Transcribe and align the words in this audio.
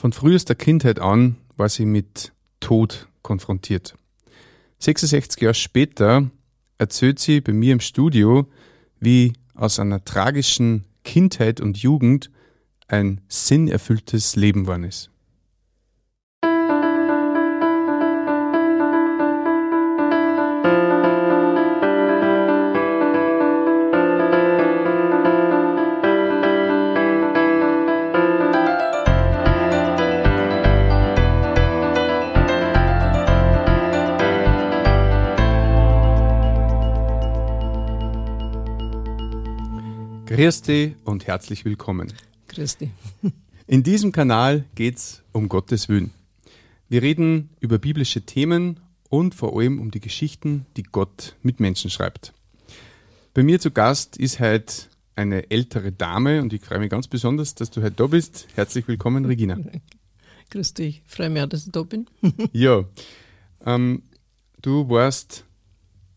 Von 0.00 0.14
frühester 0.14 0.54
Kindheit 0.54 0.98
an 0.98 1.36
war 1.58 1.68
sie 1.68 1.84
mit 1.84 2.32
Tod 2.60 3.06
konfrontiert. 3.20 3.98
66 4.78 5.42
Jahre 5.42 5.52
später 5.52 6.30
erzählt 6.78 7.18
sie 7.18 7.42
bei 7.42 7.52
mir 7.52 7.74
im 7.74 7.80
Studio, 7.80 8.48
wie 8.98 9.34
aus 9.54 9.78
einer 9.78 10.02
tragischen 10.02 10.86
Kindheit 11.04 11.60
und 11.60 11.76
Jugend 11.76 12.30
ein 12.88 13.20
sinnerfülltes 13.28 14.36
Leben 14.36 14.62
geworden 14.62 14.84
ist. 14.84 15.10
Dich 40.40 40.94
und 41.04 41.26
herzlich 41.26 41.66
willkommen. 41.66 42.14
Dich. 42.56 42.88
In 43.66 43.82
diesem 43.82 44.10
Kanal 44.10 44.64
geht 44.74 44.96
es 44.96 45.22
um 45.32 45.50
Gottes 45.50 45.90
Willen. 45.90 46.12
Wir 46.88 47.02
reden 47.02 47.50
über 47.60 47.76
biblische 47.76 48.22
Themen 48.22 48.80
und 49.10 49.34
vor 49.34 49.54
allem 49.54 49.78
um 49.78 49.90
die 49.90 50.00
Geschichten, 50.00 50.64
die 50.78 50.82
Gott 50.82 51.36
mit 51.42 51.60
Menschen 51.60 51.90
schreibt. 51.90 52.32
Bei 53.34 53.42
mir 53.42 53.60
zu 53.60 53.70
Gast 53.70 54.16
ist 54.16 54.40
heute 54.40 54.72
eine 55.14 55.50
ältere 55.50 55.92
Dame 55.92 56.40
und 56.40 56.54
ich 56.54 56.62
freue 56.62 56.78
mich 56.78 56.88
ganz 56.88 57.06
besonders, 57.06 57.54
dass 57.54 57.70
du 57.70 57.82
heute 57.82 57.96
da 57.96 58.06
bist. 58.06 58.48
Herzlich 58.54 58.88
willkommen, 58.88 59.26
Regina. 59.26 59.58
Grüß 60.48 60.72
dich, 60.72 61.02
ich 61.04 61.12
freue 61.12 61.28
mich 61.28 61.42
auch, 61.42 61.48
dass 61.48 61.66
ich 61.66 61.72
da 61.72 61.82
bin. 61.82 62.06
ja, 62.54 62.86
ähm, 63.66 64.04
du 64.62 64.88
warst 64.88 65.44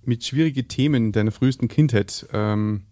mit 0.06 0.24
schwierigen 0.24 0.70
Themen 0.70 1.08
in 1.08 1.12
deiner 1.12 1.32
frühesten 1.32 1.68
Kindheit 1.68 2.26
ähm, 2.32 2.84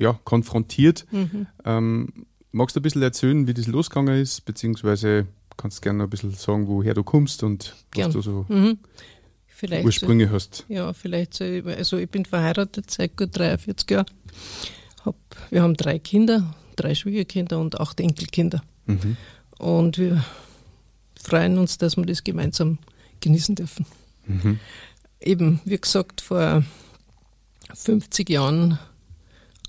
ja, 0.00 0.18
konfrontiert. 0.24 1.06
Mhm. 1.12 1.46
Ähm, 1.64 2.26
magst 2.52 2.74
du 2.74 2.80
ein 2.80 2.82
bisschen 2.82 3.02
erzählen, 3.02 3.46
wie 3.46 3.54
das 3.54 3.66
losgegangen 3.66 4.20
ist, 4.20 4.44
beziehungsweise 4.44 5.26
kannst 5.56 5.78
du 5.78 5.82
gerne 5.82 5.98
noch 5.98 6.06
ein 6.06 6.10
bisschen 6.10 6.32
sagen, 6.32 6.66
woher 6.66 6.94
du 6.94 7.04
kommst 7.04 7.42
und 7.42 7.76
Gern. 7.90 8.08
was 8.08 8.14
du 8.14 8.22
so 8.22 8.46
mhm. 8.48 8.78
Ursprünge 9.84 10.28
so, 10.28 10.32
hast? 10.32 10.64
Ja, 10.68 10.94
vielleicht 10.94 11.34
so, 11.34 11.44
also 11.44 11.98
ich 11.98 12.08
bin 12.08 12.24
verheiratet 12.24 12.90
seit 12.90 13.14
gut 13.14 13.36
43 13.36 13.90
Jahren. 13.90 14.06
Hab, 15.04 15.16
wir 15.50 15.62
haben 15.62 15.76
drei 15.76 15.98
Kinder, 15.98 16.54
drei 16.76 16.94
Schwiegerkinder 16.94 17.60
und 17.60 17.78
acht 17.78 18.00
Enkelkinder. 18.00 18.62
Mhm. 18.86 19.18
Und 19.58 19.98
wir 19.98 20.24
freuen 21.22 21.58
uns, 21.58 21.76
dass 21.76 21.98
wir 21.98 22.06
das 22.06 22.24
gemeinsam 22.24 22.78
genießen 23.20 23.54
dürfen. 23.54 23.84
Mhm. 24.26 24.58
Eben, 25.20 25.60
wie 25.66 25.78
gesagt, 25.78 26.22
vor 26.22 26.64
50 27.74 28.30
Jahren 28.30 28.78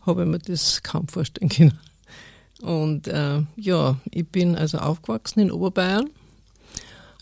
habe 0.02 0.24
ich 0.24 0.28
mir 0.28 0.40
das 0.40 0.84
kaum 0.84 1.08
vorstellen 1.08 1.50
können. 1.50 1.80
Und 2.62 3.08
äh, 3.08 3.42
ja, 3.56 4.00
ich 4.12 4.28
bin 4.28 4.56
also 4.56 4.78
aufgewachsen 4.78 5.40
in 5.40 5.52
Oberbayern 5.52 6.10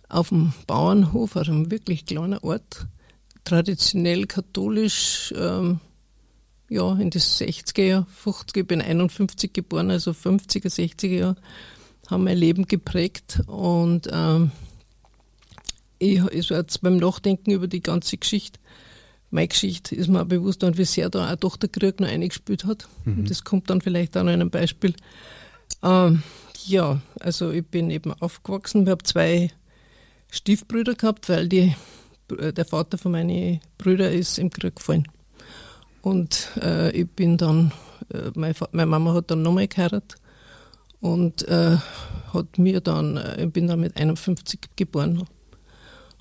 auf 0.10 0.30
dem 0.30 0.54
Bauernhof, 0.68 1.38
also 1.38 1.52
einem 1.52 1.72
wirklich 1.72 2.06
kleinen 2.06 2.40
Ort, 2.40 2.88
traditionell 3.46 4.26
katholisch, 4.26 5.34
ähm, 5.38 5.80
ja, 6.68 6.94
in 6.98 7.10
die 7.10 7.20
60er 7.20 7.84
Jahre, 7.84 8.08
50er, 8.24 8.60
ich 8.60 8.68
bin 8.68 8.82
51 8.82 9.54
geboren, 9.54 9.92
also 9.92 10.12
50er, 10.12 10.68
60er 10.68 11.08
Jahre, 11.08 11.36
haben 12.10 12.24
mein 12.24 12.38
Leben 12.38 12.66
geprägt 12.66 13.42
und 13.48 14.10
ähm, 14.12 14.52
ich, 16.00 16.22
also 16.22 16.56
jetzt 16.56 16.82
beim 16.82 16.98
Nachdenken 16.98 17.52
über 17.52 17.68
die 17.68 17.82
ganze 17.82 18.18
Geschichte 18.18 18.60
meine 19.32 19.48
Geschichte 19.48 19.96
ist 19.96 20.08
mir 20.08 20.22
auch 20.22 20.28
bewusst 20.28 20.64
und 20.64 20.78
wie 20.78 20.86
sehr 20.86 21.10
da 21.10 21.32
auch 21.32 21.36
doch 21.36 21.58
der 21.58 21.70
Krieg 21.70 22.00
noch 22.00 22.08
eingespielt 22.08 22.66
hat. 22.66 22.88
Mhm. 23.06 23.26
Das 23.26 23.44
kommt 23.44 23.70
dann 23.70 23.82
vielleicht 23.82 24.18
auch 24.18 24.24
noch 24.24 24.32
in 24.32 24.42
einem 24.42 24.50
Beispiel. 24.50 24.94
Ähm, 25.84 26.24
ja, 26.66 27.00
also 27.20 27.52
ich 27.52 27.66
bin 27.66 27.90
eben 27.92 28.14
aufgewachsen. 28.14 28.84
Ich 28.84 28.90
habe 28.90 29.04
zwei 29.04 29.52
Stiefbrüder 30.32 30.96
gehabt, 30.96 31.30
weil 31.30 31.48
die, 31.48 31.76
äh, 32.38 32.54
der 32.54 32.66
Vater 32.66 32.98
von 32.98 33.12
meinen 33.12 33.60
Brüdern 33.78 34.14
ist 34.14 34.40
im 34.40 34.50
Krieg 34.50 34.76
gefallen. 34.76 35.08
Und 36.02 36.50
äh, 36.62 36.92
ich 36.92 37.10
bin 37.10 37.38
dann, 37.38 37.72
äh, 38.14 38.32
meine, 38.36 38.56
meine, 38.72 38.86
Mama 38.88 39.14
hat 39.14 39.32
dann 39.32 39.42
nochmal 39.42 39.68
geheiratet 39.68 40.16
und 41.02 41.48
äh, 41.48 41.78
hat 42.34 42.58
mir 42.58 42.82
dann, 42.82 43.18
äh, 43.18 43.46
ich 43.46 43.52
bin 43.52 43.68
dann 43.68 43.80
mit 43.80 43.98
51 43.98 44.60
geboren. 44.76 45.26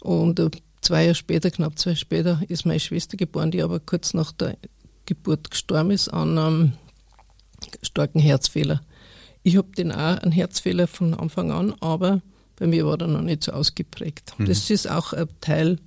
Und 0.01 0.41
äh, 0.41 0.51
zwei 0.89 1.03
Jahre 1.03 1.15
später, 1.15 1.51
knapp 1.51 1.79
zwei 1.79 1.91
Jahre 1.91 2.01
später, 2.01 2.41
ist 2.49 2.65
meine 2.65 2.81
Schwester 2.81 3.19
geboren, 3.19 3.51
die 3.51 3.63
aber 3.63 3.79
kurz 3.79 4.15
nach 4.15 4.33
der 4.33 4.57
Geburt 5.05 5.51
gestorben 5.51 5.91
ist 5.91 6.09
an 6.09 6.39
einem 6.39 6.73
starken 7.83 8.21
Herzfehler. 8.21 8.81
Ich 9.43 9.59
habe 9.59 9.69
den 9.77 9.93
auch 9.93 10.17
einen 10.19 10.33
Herzfehler 10.33 10.87
von 10.87 11.13
Anfang 11.13 11.53
an, 11.53 11.75
aber 11.81 12.23
bei 12.57 12.67
mir 12.67 12.87
war 12.87 12.99
er 12.99 13.07
noch 13.07 13.21
nicht 13.21 13.45
so 13.45 13.53
ausgeprägt. 13.53 14.33
Mhm. 14.39 14.47
Das 14.47 14.71
ist 14.71 14.91
auch 14.91 15.13
ein 15.13 15.29
Teil, 15.43 15.79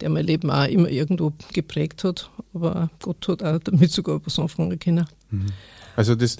der 0.00 0.10
mein 0.10 0.26
Leben 0.26 0.50
auch 0.50 0.66
immer 0.66 0.88
irgendwo 0.88 1.32
geprägt 1.52 2.02
hat, 2.02 2.28
aber 2.52 2.90
Gott 3.00 3.28
hat 3.28 3.44
auch 3.44 3.60
damit 3.60 3.92
sogar 3.92 4.20
was 4.26 4.40
anfangen 4.40 4.76
können. 4.76 5.06
Mhm. 5.30 5.46
Also 5.94 6.16
das, 6.16 6.36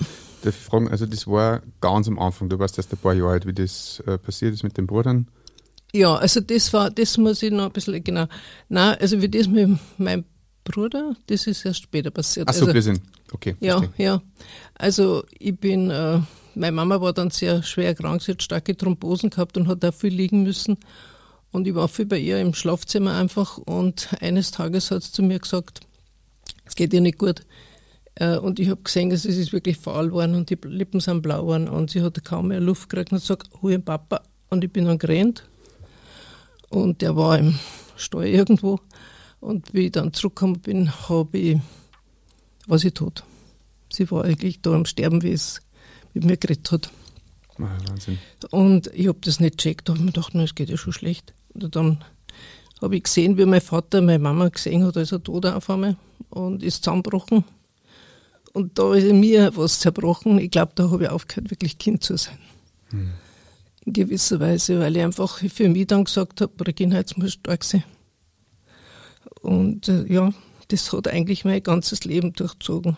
fragen, 0.50 0.88
also 0.88 1.06
das 1.06 1.28
war 1.28 1.62
ganz 1.80 2.08
am 2.08 2.18
Anfang, 2.18 2.48
du 2.48 2.58
warst 2.58 2.78
erst 2.78 2.92
ein 2.92 2.98
paar 2.98 3.14
Jahre 3.14 3.30
alt, 3.30 3.46
wie 3.46 3.52
das 3.52 4.02
äh, 4.06 4.18
passiert 4.18 4.54
ist 4.54 4.64
mit 4.64 4.76
den 4.76 4.88
Brüdern. 4.88 5.28
Ja, 5.94 6.16
also 6.16 6.40
das 6.40 6.72
war, 6.72 6.90
das 6.90 7.18
muss 7.18 7.42
ich 7.42 7.50
noch 7.50 7.66
ein 7.66 7.72
bisschen, 7.72 8.02
genau. 8.02 8.26
Nein, 8.68 8.96
also 8.98 9.20
wie 9.20 9.28
das 9.28 9.46
mit 9.46 9.78
meinem 9.98 10.24
Bruder, 10.64 11.14
das 11.26 11.46
ist 11.46 11.64
erst 11.66 11.82
später 11.82 12.10
passiert. 12.10 12.48
Ach 12.48 12.54
so, 12.54 12.62
also, 12.64 12.74
wir 12.74 12.82
sind, 12.82 13.02
okay. 13.32 13.56
Ja, 13.60 13.78
verstehe. 13.78 14.06
ja. 14.06 14.22
Also 14.74 15.24
ich 15.38 15.56
bin, 15.58 15.90
äh, 15.90 16.20
meine 16.54 16.72
Mama 16.72 17.00
war 17.00 17.12
dann 17.12 17.30
sehr 17.30 17.62
schwer 17.62 17.94
krank, 17.94 18.22
sie 18.22 18.32
hat 18.32 18.42
starke 18.42 18.76
Thrombosen 18.76 19.30
gehabt 19.30 19.56
und 19.56 19.68
hat 19.68 19.82
da 19.82 19.92
viel 19.92 20.14
liegen 20.14 20.44
müssen. 20.44 20.78
Und 21.50 21.66
ich 21.66 21.74
war 21.74 21.88
viel 21.88 22.06
bei 22.06 22.18
ihr 22.18 22.40
im 22.40 22.54
Schlafzimmer 22.54 23.14
einfach 23.14 23.58
und 23.58 24.08
eines 24.20 24.50
Tages 24.50 24.90
hat 24.90 25.02
sie 25.02 25.12
zu 25.12 25.22
mir 25.22 25.38
gesagt, 25.38 25.80
es 26.64 26.74
geht 26.74 26.94
ihr 26.94 27.02
nicht 27.02 27.18
gut. 27.18 27.42
Äh, 28.14 28.38
und 28.38 28.58
ich 28.58 28.70
habe 28.70 28.80
gesehen, 28.82 29.10
dass 29.10 29.26
es 29.26 29.36
ist 29.36 29.52
wirklich 29.52 29.76
faul 29.76 30.06
geworden 30.06 30.34
und 30.36 30.48
die 30.48 30.58
Lippen 30.64 31.00
sind 31.00 31.20
blau 31.20 31.42
geworden 31.42 31.68
und 31.68 31.90
sie 31.90 32.00
hat 32.00 32.24
kaum 32.24 32.48
mehr 32.48 32.60
Luft 32.60 32.88
gekriegt 32.88 33.12
und 33.12 33.16
hat 33.16 33.22
gesagt, 33.22 33.50
hol 33.60 33.78
Papa. 33.78 34.22
Und 34.48 34.64
ich 34.64 34.72
bin 34.72 34.86
dann 34.86 34.98
gerannt 34.98 35.44
und 36.72 37.02
der 37.02 37.16
war 37.16 37.38
im 37.38 37.58
Stall 37.96 38.26
irgendwo. 38.26 38.80
Und 39.40 39.74
wie 39.74 39.86
ich 39.86 39.92
dann 39.92 40.12
zurückgekommen 40.12 40.60
bin, 40.60 40.90
habe 41.08 41.38
ich, 41.38 41.58
war 42.66 42.78
sie 42.78 42.92
tot. 42.92 43.24
Sie 43.92 44.10
war 44.10 44.24
eigentlich 44.24 44.62
da 44.62 44.72
am 44.72 44.86
Sterben, 44.86 45.22
wie 45.22 45.32
es 45.32 45.60
mit 46.14 46.24
mir 46.24 46.36
geredet 46.36 46.70
hat. 46.72 46.90
Ah, 47.58 47.76
Wahnsinn. 47.86 48.18
Und 48.50 48.90
ich 48.94 49.06
habe 49.08 49.18
das 49.22 49.38
nicht 49.38 49.58
gecheckt, 49.58 49.88
da 49.88 49.92
habe 49.92 50.00
ich 50.00 50.06
mir 50.06 50.12
gedacht, 50.12 50.34
es 50.34 50.54
geht 50.54 50.70
ja 50.70 50.76
schon 50.76 50.92
schlecht. 50.92 51.34
Und 51.52 51.76
dann 51.76 52.02
habe 52.80 52.96
ich 52.96 53.02
gesehen, 53.02 53.36
wie 53.36 53.44
mein 53.44 53.60
Vater 53.60 54.00
meine 54.00 54.18
Mama 54.18 54.48
gesehen 54.48 54.84
hat, 54.84 54.96
als 54.96 55.12
er 55.12 55.22
tot 55.22 55.44
auf 55.44 55.68
einmal 55.68 55.96
und 56.30 56.62
ist 56.62 56.84
zusammengebrochen. 56.84 57.44
Und 58.54 58.78
da 58.78 58.94
ist 58.94 59.04
in 59.04 59.20
mir 59.20 59.54
was 59.56 59.80
zerbrochen. 59.80 60.38
Ich 60.38 60.50
glaube, 60.50 60.72
da 60.74 60.90
habe 60.90 61.04
ich 61.04 61.10
aufgehört, 61.10 61.50
wirklich 61.50 61.78
Kind 61.78 62.02
zu 62.02 62.16
sein. 62.16 62.38
Hm 62.90 63.12
in 63.84 63.92
gewisser 63.92 64.40
Weise, 64.40 64.80
weil 64.80 64.96
ich 64.96 65.02
einfach 65.02 65.38
für 65.38 65.68
mich 65.68 65.86
dann 65.86 66.04
gesagt 66.04 66.40
habe, 66.40 66.66
Regina, 66.66 66.96
jetzt 66.96 67.18
muss 67.18 67.32
stark 67.32 67.64
sein. 67.64 67.84
Und 69.40 69.88
äh, 69.88 70.04
ja, 70.06 70.32
das 70.68 70.92
hat 70.92 71.08
eigentlich 71.08 71.44
mein 71.44 71.62
ganzes 71.62 72.04
Leben 72.04 72.32
durchzogen. 72.32 72.96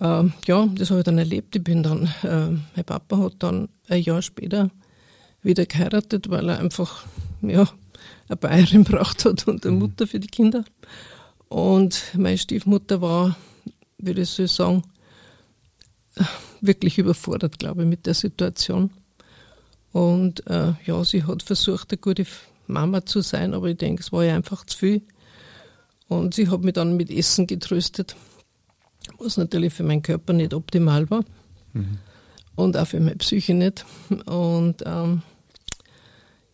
Ähm, 0.00 0.32
ja, 0.46 0.66
das 0.66 0.90
habe 0.90 1.00
ich 1.00 1.04
dann 1.04 1.18
erlebt. 1.18 1.56
Ich 1.56 1.64
bin 1.64 1.82
dann, 1.82 2.06
äh, 2.22 2.50
mein 2.76 2.84
Papa 2.84 3.18
hat 3.18 3.34
dann 3.40 3.68
ein 3.88 4.02
Jahr 4.02 4.22
später 4.22 4.70
wieder 5.42 5.66
geheiratet, 5.66 6.30
weil 6.30 6.48
er 6.48 6.58
einfach, 6.58 7.04
ja, 7.42 7.68
eine 8.28 8.36
Bayerin 8.36 8.84
braucht 8.84 9.24
hat 9.24 9.46
und 9.46 9.64
eine 9.64 9.74
mhm. 9.74 9.80
Mutter 9.80 10.06
für 10.06 10.20
die 10.20 10.28
Kinder. 10.28 10.64
Und 11.48 12.02
meine 12.16 12.38
Stiefmutter 12.38 13.00
war, 13.00 13.36
würde 13.98 14.22
ich 14.22 14.30
so 14.30 14.46
sagen, 14.46 14.82
wirklich 16.60 16.98
überfordert, 16.98 17.58
glaube 17.58 17.82
ich, 17.82 17.88
mit 17.88 18.06
der 18.06 18.14
Situation. 18.14 18.90
Und 19.94 20.44
äh, 20.48 20.72
ja, 20.84 21.04
sie 21.04 21.22
hat 21.22 21.44
versucht, 21.44 21.92
eine 21.92 21.98
gute 21.98 22.26
Mama 22.66 23.06
zu 23.06 23.20
sein, 23.20 23.54
aber 23.54 23.68
ich 23.68 23.76
denke, 23.76 24.02
es 24.02 24.10
war 24.10 24.24
ja 24.24 24.34
einfach 24.34 24.66
zu 24.66 24.76
viel. 24.76 25.02
Und 26.08 26.34
sie 26.34 26.48
hat 26.48 26.62
mich 26.62 26.72
dann 26.72 26.96
mit 26.96 27.12
Essen 27.12 27.46
getröstet, 27.46 28.16
was 29.18 29.36
natürlich 29.36 29.72
für 29.72 29.84
meinen 29.84 30.02
Körper 30.02 30.32
nicht 30.32 30.52
optimal 30.52 31.08
war. 31.10 31.24
Mhm. 31.74 31.98
Und 32.56 32.76
auch 32.76 32.88
für 32.88 32.98
meine 32.98 33.14
Psyche 33.14 33.54
nicht. 33.54 33.86
Und 34.26 34.82
ähm, 34.84 35.22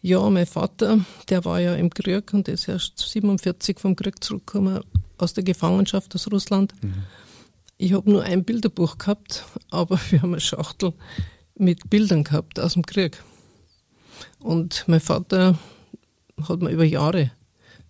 ja, 0.02 0.28
mein 0.28 0.44
Vater, 0.44 1.00
der 1.30 1.42
war 1.46 1.60
ja 1.60 1.74
im 1.76 1.88
Krieg 1.88 2.34
und 2.34 2.46
ist 2.46 2.68
erst 2.68 2.98
47 2.98 3.80
vom 3.80 3.96
Krieg 3.96 4.22
zurückgekommen 4.22 4.82
aus 5.16 5.32
der 5.32 5.44
Gefangenschaft 5.44 6.14
aus 6.14 6.30
Russland. 6.30 6.74
Mhm. 6.82 7.04
Ich 7.78 7.94
habe 7.94 8.10
nur 8.10 8.22
ein 8.22 8.44
Bilderbuch 8.44 8.98
gehabt, 8.98 9.46
aber 9.70 9.98
wir 10.10 10.20
haben 10.20 10.34
eine 10.34 10.40
Schachtel 10.42 10.92
mit 11.54 11.88
Bildern 11.88 12.24
gehabt 12.24 12.60
aus 12.60 12.74
dem 12.74 12.84
Krieg. 12.84 13.22
Und 14.40 14.84
mein 14.86 15.00
Vater 15.00 15.58
hat 16.48 16.62
mir 16.62 16.70
über 16.70 16.84
Jahre 16.84 17.30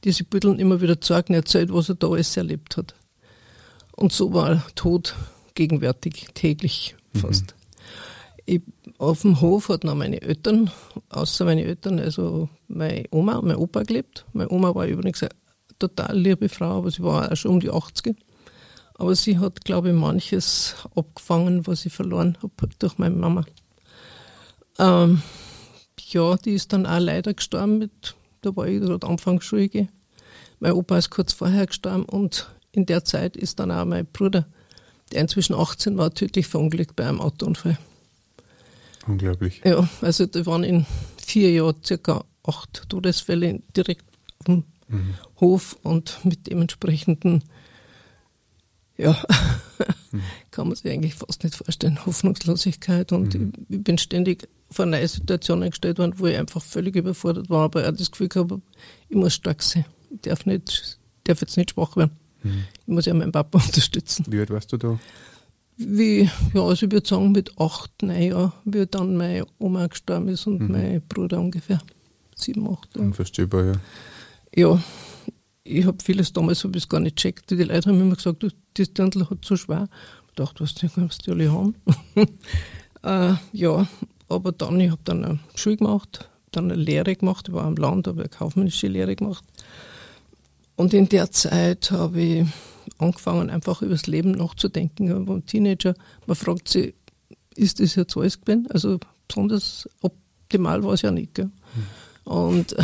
diese 0.05 0.25
Bilder 0.25 0.59
immer 0.59 0.81
wieder 0.81 1.01
Zeugen 1.01 1.35
erzählt, 1.35 1.73
was 1.73 1.89
er 1.89 1.95
da 1.97 2.09
alles 2.09 2.37
erlebt 2.37 2.77
hat. 2.77 2.95
Und 3.97 4.13
so 4.13 4.33
war 4.33 4.65
Tod 4.75 5.15
gegenwärtig, 5.55 6.29
täglich 6.35 6.97
fast. 7.15 7.55
Mhm. 7.55 7.61
Ich, 8.47 8.63
auf 8.99 9.23
dem 9.23 9.41
Hof 9.41 9.69
hatten 9.69 9.89
auch 9.89 9.95
meine 9.95 10.23
Eltern, 10.23 10.71
außer 11.11 11.45
meine 11.45 11.65
Eltern, 11.65 12.01
also 12.01 12.49
meine 12.69 13.05
Oma 13.11 13.37
und 13.37 13.49
mein 13.49 13.57
Opa 13.57 13.83
gelebt. 13.83 14.25
Meine 14.33 14.51
Oma 14.51 14.75
war 14.75 14.87
übrigens 14.87 15.23
eine 15.23 15.33
total 15.79 16.19
liebe 16.19 16.49
Frau, 16.49 16.79
aber 16.79 16.91
sie 16.91 17.03
war 17.03 17.31
auch 17.31 17.37
schon 17.37 17.53
um 17.53 17.61
die 17.61 17.71
80. 17.71 18.17
Aber 18.95 19.15
sie 19.15 19.39
hat, 19.39 19.65
glaube 19.65 19.91
ich, 19.91 19.95
manches 19.95 20.75
abgefangen, 20.95 21.67
was 21.67 21.87
ich 21.87 21.93
verloren 21.93 22.37
habe 22.43 22.69
durch 22.79 22.99
meine 22.99 23.17
Mama. 23.17 23.45
Ähm, 24.79 25.23
ja, 26.13 26.37
die 26.37 26.53
ist 26.53 26.73
dann 26.73 26.87
auch 26.87 26.99
leider 26.99 27.35
gestorben 27.35 27.79
mit, 27.79 28.15
da 28.43 28.55
war 28.57 28.67
ich 28.67 28.81
gerade 28.81 29.07
Anfang 29.07 29.41
Schule. 29.41 29.89
Mein 30.59 30.73
Opa 30.73 30.99
ist 30.99 31.11
kurz 31.11 31.33
vorher 31.33 31.67
gestorben 31.67 32.05
und 32.05 32.51
in 32.73 32.87
der 32.87 33.05
Zeit 33.05 33.37
ist 33.37 33.59
dann 33.59 33.71
auch 33.71 33.85
mein 33.85 34.07
Bruder, 34.07 34.47
der 35.13 35.23
inzwischen 35.23 35.55
18 35.55 35.97
war, 35.97 36.15
tödlich 36.15 36.47
verunglückt 36.47 36.97
bei 36.97 37.09
einem 37.09 37.21
Autounfall. 37.21 37.79
Unglaublich. 39.07 39.63
Ja, 39.65 39.89
also 40.03 40.27
da 40.27 40.45
waren 40.47 40.65
in 40.65 40.87
vier 41.17 41.51
Jahren 41.51 41.77
circa 41.85 42.25
acht 42.45 42.89
Todesfälle 42.89 43.61
direkt 43.77 44.05
auf 44.39 44.47
dem 44.47 44.65
mhm. 44.89 45.15
Hof 45.41 45.77
und 45.83 46.25
mit 46.25 46.47
dementsprechenden, 46.47 47.43
ja, 49.01 49.17
mhm. 50.13 50.21
kann 50.51 50.69
man 50.69 50.77
sich 50.77 50.91
eigentlich 50.91 51.15
fast 51.15 51.43
nicht 51.45 51.57
vorstellen, 51.57 52.05
Hoffnungslosigkeit. 52.05 53.13
Und 53.13 53.35
mhm. 53.35 53.53
ich, 53.69 53.77
ich, 53.77 53.85
bin 53.85 53.99
ständig 53.99 54.49
vor 54.71 54.87
neue 54.87 55.09
Situationen 55.09 55.71
gestellt 55.71 55.99
worden, 55.99 56.15
wo 56.17 56.27
ich 56.27 56.37
einfach 56.37 56.63
völlig 56.63 56.97
überfordert 56.97 57.51
war, 57.51 57.65
aber 57.65 57.89
auch 57.89 57.93
das 57.93 58.11
Gefühl 58.11 58.29
gehabt 58.29 58.53
ich 59.09 59.17
muss 59.17 59.35
stark 59.35 59.63
sein. 59.63 59.85
Ich 60.11 60.21
darf, 60.23 60.47
nicht, 60.47 60.99
darf 61.25 61.41
jetzt 61.41 61.57
nicht 61.57 61.71
schwach 61.71 61.97
werden. 61.97 62.13
Mhm. 62.43 62.65
Ich 62.87 62.89
muss 62.89 63.07
ja 63.07 63.15
meinen 63.15 63.33
Papa 63.33 63.59
unterstützen. 63.65 64.25
Wie 64.29 64.39
alt 64.39 64.51
warst 64.51 64.73
du 64.73 64.77
da? 64.77 64.99
Wie, 65.77 66.29
ja, 66.53 66.61
also 66.61 66.85
ich 66.87 66.93
würde 66.93 67.09
sagen, 67.09 67.33
mit 67.33 67.59
acht, 67.59 68.03
neun 68.03 68.23
Jahren, 68.23 68.53
wie 68.65 68.87
dann 68.87 69.17
meine 69.17 69.47
Oma 69.59 69.87
gestorben 69.87 70.29
ist 70.29 70.47
und 70.47 70.61
mhm. 70.61 70.73
mein 70.73 71.03
Bruder 71.09 71.41
ungefähr 71.41 71.81
sieben, 72.35 72.69
acht 72.69 72.95
Jahre. 72.95 73.07
Unverstehbar, 73.07 73.65
ja. 73.65 73.73
Ja, 74.55 74.83
ich 75.71 75.87
habe 75.87 75.99
vieles 76.03 76.33
damals 76.33 76.65
hab 76.65 76.73
gar 76.89 77.01
nicht 77.01 77.17
gecheckt. 77.17 77.51
Die 77.51 77.57
Leute 77.57 77.91
haben 77.91 78.01
immer 78.01 78.17
gesagt, 78.17 78.45
das 78.75 78.93
Dirndl 78.93 79.29
hat 79.29 79.45
so 79.45 79.57
schwer. 79.57 79.89
Ich 80.29 80.35
dachte, 80.35 80.63
was, 80.63 80.75
die 80.75 80.89
kannst 80.89 81.27
du 81.27 81.33
alle 81.33 81.53
haben. 81.53 81.75
äh, 83.03 83.35
ja, 83.53 83.89
aber 84.29 84.53
dann, 84.53 84.81
ich 84.81 84.91
habe 84.91 85.01
dann 85.05 85.25
eine 85.25 85.39
Schule 85.55 85.77
gemacht, 85.77 86.29
dann 86.53 86.71
eine 86.71 86.81
Lehre 86.81 87.15
gemacht, 87.17 87.49
ich 87.49 87.55
war 87.55 87.65
am 87.65 87.77
Land, 87.77 88.07
habe 88.07 88.21
eine 88.21 88.29
kaufmännische 88.29 88.89
Lehre 88.89 89.17
gemacht. 89.17 89.45
Und 90.77 90.95
in 90.95 91.09
der 91.09 91.31
Zeit 91.31 91.91
habe 91.91 92.21
ich 92.21 92.47
angefangen, 92.99 93.51
einfach 93.51 93.83
über 93.83 93.93
das 93.93 94.07
Leben 94.07 94.33
nachzudenken. 94.33 95.09
Ich 95.09 95.29
war 95.29 95.37
ein 95.37 95.47
Teenager, 95.47 95.95
man 96.27 96.37
fragt 96.37 96.69
sich, 96.69 96.95
ist 97.55 97.81
das 97.81 97.95
jetzt 97.95 98.17
alles 98.17 98.41
gewesen? 98.41 98.69
Also 98.71 98.99
besonders 99.29 99.89
optimal 100.01 100.83
war 100.83 100.95
es 100.95 101.03
ja 101.03 101.11
nicht. 101.11 101.35
Gell? 101.35 101.47
Mhm. 101.47 101.87
Und 102.25 102.77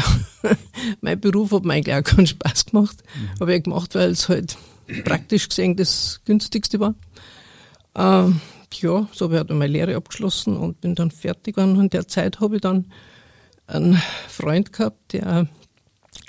mein 1.00 1.20
Beruf 1.20 1.52
hat 1.52 1.64
mir 1.64 1.74
eigentlich 1.74 1.94
auch 1.94 2.02
keinen 2.02 2.26
Spaß 2.26 2.66
gemacht. 2.66 2.96
Mhm. 3.14 3.40
Habe 3.40 3.54
ich 3.54 3.62
gemacht, 3.62 3.94
weil 3.94 4.10
es 4.10 4.28
halt 4.28 4.56
praktisch 5.04 5.48
gesehen 5.48 5.76
das 5.76 6.20
günstigste 6.24 6.80
war. 6.80 6.94
Ähm, 7.94 8.40
ja, 8.74 9.08
so 9.12 9.26
habe 9.26 9.34
ich 9.34 9.38
halt 9.38 9.50
meine 9.50 9.72
Lehre 9.72 9.96
abgeschlossen 9.96 10.56
und 10.56 10.80
bin 10.80 10.94
dann 10.94 11.10
fertig 11.10 11.56
geworden. 11.56 11.76
Und 11.76 11.84
in 11.84 11.90
der 11.90 12.08
Zeit 12.08 12.40
habe 12.40 12.56
ich 12.56 12.60
dann 12.60 12.86
einen 13.66 14.00
Freund 14.28 14.72
gehabt, 14.72 15.12
der 15.12 15.48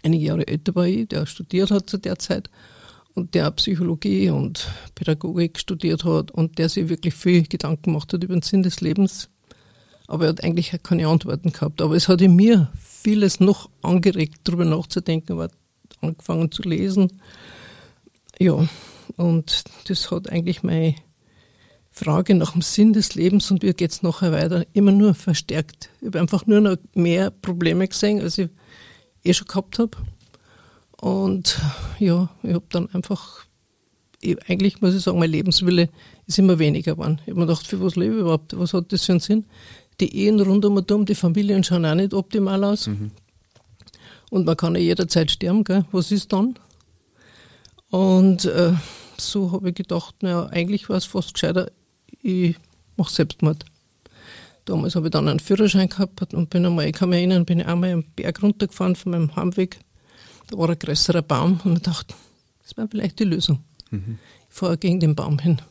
einige 0.03 0.25
Jahre 0.25 0.47
älter 0.47 0.75
war 0.75 0.85
ich, 0.85 1.07
der 1.07 1.25
studiert 1.25 1.71
hat 1.71 1.89
zu 1.89 1.97
der 1.97 2.17
Zeit 2.19 2.49
und 3.13 3.33
der 3.33 3.51
Psychologie 3.51 4.29
und 4.29 4.67
Pädagogik 4.95 5.59
studiert 5.59 6.03
hat 6.03 6.31
und 6.31 6.57
der 6.59 6.69
sich 6.69 6.89
wirklich 6.89 7.13
viel 7.13 7.43
Gedanken 7.47 7.91
gemacht 7.91 8.13
hat 8.13 8.23
über 8.23 8.35
den 8.35 8.43
Sinn 8.43 8.63
des 8.63 8.81
Lebens. 8.81 9.29
Aber 10.07 10.25
er 10.25 10.29
hat 10.29 10.43
eigentlich 10.43 10.73
keine 10.83 11.07
Antworten 11.07 11.51
gehabt. 11.51 11.81
Aber 11.81 11.95
es 11.95 12.07
hat 12.07 12.21
in 12.21 12.35
mir 12.35 12.71
vieles 12.77 13.39
noch 13.39 13.69
angeregt, 13.81 14.39
darüber 14.43 14.65
nachzudenken, 14.65 15.33
aber 15.33 15.49
angefangen 16.01 16.51
zu 16.51 16.61
lesen. 16.63 17.21
Ja, 18.39 18.67
und 19.17 19.63
das 19.87 20.11
hat 20.11 20.29
eigentlich 20.29 20.63
meine 20.63 20.95
Frage 21.91 22.35
nach 22.35 22.51
dem 22.51 22.61
Sinn 22.61 22.93
des 22.93 23.15
Lebens 23.15 23.49
und 23.49 23.63
wie 23.63 23.73
geht 23.73 23.91
es 23.91 24.03
nachher 24.03 24.31
weiter 24.31 24.65
immer 24.73 24.91
nur 24.91 25.15
verstärkt. 25.15 25.89
Ich 25.99 26.07
habe 26.07 26.19
einfach 26.19 26.45
nur 26.45 26.61
noch 26.61 26.77
mehr 26.93 27.31
Probleme 27.31 27.87
gesehen, 27.87 28.21
als 28.21 28.37
ich 28.37 28.49
eh 29.23 29.33
schon 29.33 29.47
gehabt 29.47 29.79
habe. 29.79 29.97
Und 31.01 31.59
ja, 31.99 32.29
ich 32.43 32.53
habe 32.53 32.65
dann 32.69 32.89
einfach, 32.93 33.45
ich, 34.21 34.37
eigentlich 34.49 34.81
muss 34.81 34.95
ich 34.95 35.01
sagen, 35.01 35.19
mein 35.19 35.31
Lebenswille 35.31 35.89
ist 36.27 36.39
immer 36.39 36.59
weniger 36.59 36.93
geworden. 36.93 37.19
Ich 37.23 37.31
habe 37.31 37.39
mir 37.39 37.47
gedacht, 37.47 37.65
für 37.65 37.81
was 37.81 37.95
lebe 37.95 38.15
ich 38.15 38.21
überhaupt? 38.21 38.57
Was 38.57 38.73
hat 38.73 38.91
das 38.91 39.05
für 39.05 39.13
einen 39.13 39.19
Sinn? 39.19 39.45
Die 39.99 40.15
Ehen 40.15 40.39
rund 40.39 40.65
um 40.65 40.77
und 40.77 40.91
um, 40.91 41.05
die 41.05 41.15
Familien 41.15 41.63
schauen 41.63 41.85
auch 41.85 41.95
nicht 41.95 42.13
optimal 42.13 42.63
aus. 42.63 42.87
Mhm. 42.87 43.11
Und 44.29 44.45
man 44.45 44.57
kann 44.57 44.75
ja 44.75 44.81
jederzeit 44.81 45.31
sterben, 45.31 45.63
gell? 45.63 45.85
Was 45.91 46.11
ist 46.11 46.33
dann? 46.33 46.59
Und 47.89 48.45
äh, 48.45 48.73
so 49.17 49.51
habe 49.51 49.69
ich 49.69 49.75
gedacht, 49.75 50.15
naja, 50.21 50.47
eigentlich 50.47 50.89
war 50.89 50.97
es 50.97 51.05
fast 51.05 51.33
gescheiter, 51.33 51.71
ich 52.21 52.55
mache 52.97 53.13
Selbstmord. 53.13 53.65
Damals 54.65 54.95
habe 54.95 55.07
ich 55.07 55.11
dann 55.11 55.29
einen 55.29 55.39
Führerschein 55.39 55.87
gehabt 55.87 56.33
und 56.33 56.49
bin 56.49 56.65
einmal, 56.65 56.87
ich 56.87 56.93
kann 56.93 57.09
mich 57.09 57.19
erinnern, 57.19 57.45
bin 57.45 57.59
ich 57.59 57.65
einmal 57.65 57.91
einen 57.91 58.03
Berg 58.15 58.43
runtergefahren 58.43 58.97
von 58.97 59.13
meinem 59.13 59.35
Heimweg 59.35 59.79
da 60.47 60.57
war 60.57 60.69
ein 60.69 60.79
größerer 60.79 61.21
Baum 61.21 61.59
und 61.63 61.65
man 61.65 61.81
dachte, 61.81 62.15
das 62.63 62.77
wäre 62.77 62.87
vielleicht 62.87 63.19
die 63.19 63.25
Lösung. 63.25 63.59
Mhm. 63.91 64.17
Ich 64.49 64.55
fahre 64.55 64.77
gegen 64.77 64.99
den 64.99 65.15
Baum 65.15 65.39
hin. 65.39 65.61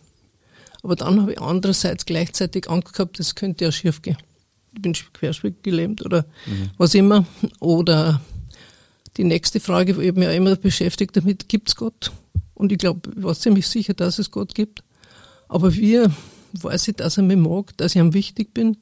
Aber 0.87 0.95
dann 0.95 1.21
habe 1.21 1.33
ich 1.33 1.41
andererseits 1.41 2.07
gleichzeitig 2.07 2.71
Angst 2.71 2.93
gehabt, 2.93 3.19
das 3.19 3.35
könnte 3.35 3.65
ja 3.65 3.73
schief 3.73 4.03
gehen. 4.03 4.17
Ich 4.73 4.83
bin 4.83 4.93
querschnittgelähmt 4.93 6.05
oder 6.07 6.27
mhm. 6.47 6.71
was 6.79 6.95
immer. 6.95 7.27
Oder 7.59 8.21
die 9.17 9.25
nächste 9.25 9.59
Frage, 9.59 9.97
wo 9.97 10.01
ich 10.01 10.15
mich 10.15 10.23
ja 10.23 10.31
immer 10.31 10.55
beschäftigt 10.55 11.17
damit, 11.17 11.49
gibt 11.49 11.71
es 11.71 11.75
Gott? 11.75 12.13
Und 12.55 12.71
ich 12.71 12.79
glaube, 12.79 13.11
ich 13.17 13.25
war 13.25 13.35
ziemlich 13.35 13.67
sicher, 13.67 13.95
dass 13.95 14.21
es 14.21 14.31
Gott 14.31 14.55
gibt. 14.55 14.85
Aber 15.49 15.75
wie 15.75 16.05
weiß 16.53 16.87
ich, 16.87 16.95
dass 16.95 17.17
er 17.17 17.25
mich 17.25 17.37
mag, 17.37 17.77
dass 17.79 17.97
ich 17.97 18.01
ihm 18.01 18.15
wichtig 18.15 18.55
bin, 18.55 18.77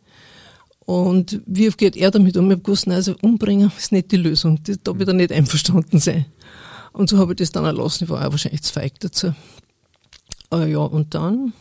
und 0.84 1.40
wie 1.46 1.70
geht 1.70 1.96
er 1.96 2.10
damit 2.10 2.36
um? 2.36 2.44
Ich 2.50 2.56
habe 2.56 2.62
gewusst, 2.62 2.86
also 2.88 3.14
umbringen 3.22 3.72
ist 3.79 3.90
nicht 3.90 4.12
die 4.12 4.19
Lösung. 4.19 4.60
Das, 4.64 4.76
da 4.84 4.98
wird 4.98 5.08
er 5.08 5.14
nicht 5.14 5.32
einverstanden 5.32 5.98
sein. 5.98 6.26
Und 6.93 7.08
so 7.08 7.17
habe 7.17 7.32
ich 7.32 7.38
das 7.38 7.52
dann 7.52 7.64
erlassen. 7.64 8.05
Ich 8.05 8.10
war 8.10 8.26
auch 8.26 8.32
wahrscheinlich 8.32 8.60
zu 8.60 8.74
feig 8.74 9.00
dazu. 9.00 9.32
Aber 10.50 10.67
ja, 10.67 10.81
und 10.81 11.14
dann 11.14 11.55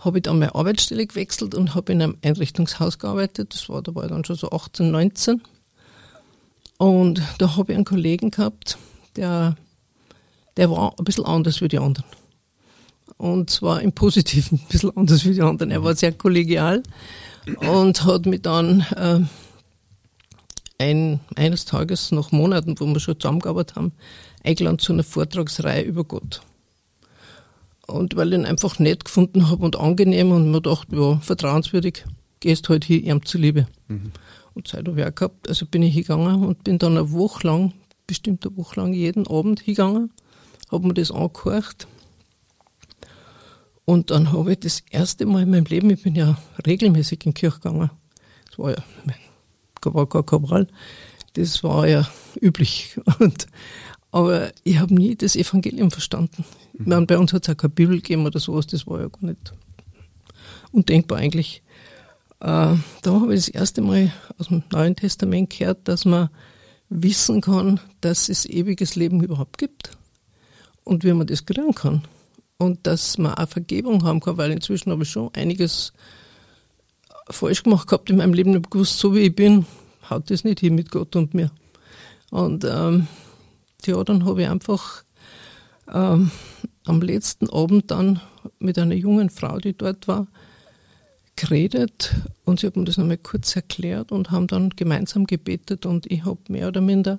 habe 0.00 0.18
ich 0.18 0.22
dann 0.22 0.38
meine 0.38 0.54
Arbeitsstelle 0.54 1.06
gewechselt 1.06 1.54
und 1.54 1.74
habe 1.74 1.92
in 1.92 2.02
einem 2.02 2.16
Einrichtungshaus 2.22 2.98
gearbeitet. 2.98 3.54
Das 3.54 3.68
war, 3.68 3.82
da 3.82 3.94
war 3.94 4.04
ich 4.04 4.10
dann 4.10 4.24
schon 4.24 4.36
so 4.36 4.50
18, 4.50 4.90
19. 4.90 5.42
Und 6.78 7.22
da 7.38 7.56
habe 7.56 7.72
ich 7.72 7.76
einen 7.76 7.84
Kollegen 7.84 8.30
gehabt, 8.30 8.78
der, 9.16 9.56
der 10.56 10.70
war 10.70 10.94
ein 10.98 11.04
bisschen 11.04 11.26
anders 11.26 11.60
wie 11.60 11.68
die 11.68 11.78
anderen. 11.78 12.06
Und 13.18 13.50
zwar 13.50 13.82
im 13.82 13.92
Positiven 13.92 14.58
ein 14.58 14.68
bisschen 14.68 14.96
anders 14.96 15.24
wie 15.26 15.34
die 15.34 15.42
anderen. 15.42 15.70
Er 15.70 15.84
war 15.84 15.94
sehr 15.94 16.12
kollegial 16.12 16.82
und 17.60 18.04
hat 18.04 18.24
mich 18.24 18.40
dann 18.40 18.80
äh, 18.96 19.20
ein, 20.78 21.20
eines 21.36 21.66
Tages 21.66 22.12
nach 22.12 22.32
Monaten, 22.32 22.80
wo 22.80 22.86
wir 22.86 23.00
schon 23.00 23.20
zusammengearbeitet 23.20 23.76
haben, 23.76 23.92
eingeladen 24.42 24.78
zu 24.78 24.94
einer 24.94 25.04
Vortragsreihe 25.04 25.82
über 25.82 26.04
Gott. 26.04 26.40
Und 27.90 28.16
weil 28.16 28.32
ich 28.32 28.38
ihn 28.38 28.46
einfach 28.46 28.78
nett 28.78 29.04
gefunden 29.04 29.50
habe 29.50 29.64
und 29.64 29.76
angenehm 29.76 30.32
und 30.32 30.50
mir 30.50 30.60
dachte, 30.60 30.96
ja, 30.96 31.18
vertrauenswürdig, 31.20 32.04
gehst 32.40 32.68
halt 32.68 32.84
hier 32.84 33.02
ihm 33.02 33.24
zuliebe. 33.24 33.66
Mhm. 33.88 34.12
Und 34.54 34.68
Zeit 34.68 34.86
habe 34.88 35.00
ich 35.00 35.06
auch 35.06 35.14
gehabt, 35.14 35.48
also 35.48 35.66
bin 35.66 35.82
ich 35.82 35.94
hingegangen 35.94 36.44
und 36.44 36.64
bin 36.64 36.78
dann 36.78 36.96
eine 36.96 37.12
Woche 37.12 37.46
lang, 37.46 37.72
bestimmt 38.06 38.46
eine 38.46 38.56
Woche 38.56 38.80
lang 38.80 38.92
jeden 38.92 39.26
Abend 39.26 39.60
hingegangen, 39.60 40.10
habe 40.70 40.86
mir 40.86 40.94
das 40.94 41.10
angehört 41.10 41.86
und 43.90 44.12
dann 44.12 44.32
habe 44.32 44.52
ich 44.52 44.60
das 44.60 44.84
erste 44.88 45.26
Mal 45.26 45.42
in 45.42 45.50
meinem 45.50 45.64
Leben, 45.64 45.90
ich 45.90 46.00
bin 46.00 46.14
ja 46.14 46.38
regelmäßig 46.64 47.26
in 47.26 47.32
die 47.32 47.40
Kirche 47.40 47.58
gegangen. 47.58 47.90
Das 48.48 48.56
war 48.56 48.70
ja, 48.70 48.84
war 49.82 50.06
gar 50.06 50.22
kein 50.24 50.48
Wahl. 50.48 50.68
Das 51.32 51.64
war 51.64 51.88
ja 51.88 52.08
üblich. 52.40 53.00
Und, 53.18 53.48
aber 54.12 54.52
ich 54.64 54.78
habe 54.78 54.94
nie 54.94 55.14
das 55.14 55.36
Evangelium 55.36 55.90
verstanden. 55.90 56.44
Mhm. 56.72 56.88
Meine, 56.88 57.06
bei 57.06 57.18
uns 57.18 57.32
hat 57.32 57.46
es 57.46 57.54
auch 57.54 57.56
keine 57.56 57.72
Bibel 57.72 57.96
gegeben 57.96 58.26
oder 58.26 58.40
sowas, 58.40 58.66
das 58.66 58.86
war 58.86 59.00
ja 59.00 59.08
gar 59.08 59.24
nicht 59.24 59.52
undenkbar 60.72 61.18
eigentlich. 61.18 61.62
Äh, 62.40 62.74
da 63.02 63.06
habe 63.06 63.34
ich 63.34 63.46
das 63.46 63.48
erste 63.48 63.82
Mal 63.82 64.12
aus 64.38 64.48
dem 64.48 64.62
Neuen 64.72 64.96
Testament 64.96 65.50
gehört, 65.50 65.86
dass 65.86 66.04
man 66.04 66.30
wissen 66.88 67.40
kann, 67.40 67.80
dass 68.00 68.28
es 68.28 68.46
ewiges 68.46 68.96
Leben 68.96 69.22
überhaupt 69.22 69.58
gibt 69.58 69.92
und 70.84 71.04
wie 71.04 71.12
man 71.12 71.26
das 71.26 71.46
kriegen 71.46 71.74
kann 71.74 72.02
und 72.58 72.86
dass 72.86 73.16
man 73.16 73.34
auch 73.34 73.48
Vergebung 73.48 74.04
haben 74.04 74.20
kann, 74.20 74.36
weil 74.36 74.50
inzwischen 74.50 74.90
habe 74.90 75.04
ich 75.04 75.10
schon 75.10 75.32
einiges 75.34 75.92
falsch 77.28 77.62
gemacht 77.62 77.86
gehabt 77.88 78.10
in 78.10 78.16
meinem 78.16 78.34
Leben. 78.34 78.50
Ich 78.50 78.56
habe 78.56 78.68
gewusst, 78.68 78.98
so 78.98 79.14
wie 79.14 79.20
ich 79.20 79.34
bin, 79.34 79.66
haut 80.08 80.30
das 80.30 80.44
nicht 80.44 80.60
hin 80.60 80.74
mit 80.74 80.90
Gott 80.90 81.14
und 81.14 81.32
mir. 81.32 81.50
Und 82.30 82.64
ähm, 82.64 83.06
ja, 83.86 84.02
dann 84.04 84.24
habe 84.24 84.42
ich 84.42 84.48
einfach 84.48 85.04
ähm, 85.92 86.30
am 86.84 87.02
letzten 87.02 87.50
Abend 87.50 87.90
dann 87.90 88.20
mit 88.58 88.78
einer 88.78 88.94
jungen 88.94 89.30
Frau, 89.30 89.58
die 89.58 89.76
dort 89.76 90.08
war, 90.08 90.26
geredet 91.36 92.14
und 92.44 92.60
sie 92.60 92.66
hat 92.66 92.76
mir 92.76 92.84
das 92.84 92.98
nochmal 92.98 93.16
kurz 93.16 93.56
erklärt 93.56 94.12
und 94.12 94.30
haben 94.30 94.46
dann 94.46 94.70
gemeinsam 94.70 95.26
gebetet 95.26 95.86
und 95.86 96.10
ich 96.10 96.24
habe 96.24 96.40
mehr 96.48 96.68
oder 96.68 96.80
minder 96.80 97.18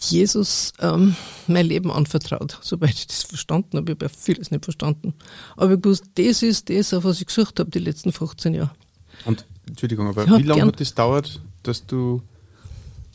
Jesus 0.00 0.72
ähm, 0.80 1.14
mein 1.46 1.66
Leben 1.66 1.90
anvertraut, 1.90 2.58
soweit 2.62 2.94
ich 2.94 3.06
das 3.06 3.22
verstanden 3.22 3.76
habe. 3.76 3.92
Ich 3.92 3.96
habe 3.96 4.06
ja 4.06 4.08
vieles 4.08 4.50
nicht 4.50 4.64
verstanden. 4.64 5.14
Aber 5.56 5.74
ich 5.74 5.84
wusste, 5.84 6.08
das 6.14 6.42
ist 6.42 6.70
das, 6.70 6.92
auf 6.92 7.04
was 7.04 7.20
ich 7.20 7.26
gesucht 7.26 7.60
habe 7.60 7.70
die 7.70 7.78
letzten 7.78 8.12
15 8.12 8.54
Jahre. 8.54 8.72
Und, 9.24 9.46
Entschuldigung, 9.68 10.08
aber 10.08 10.26
ja, 10.26 10.38
wie 10.38 10.42
lange 10.42 10.66
hat 10.66 10.80
das 10.80 10.94
dauert, 10.94 11.40
dass 11.62 11.86
du 11.86 12.22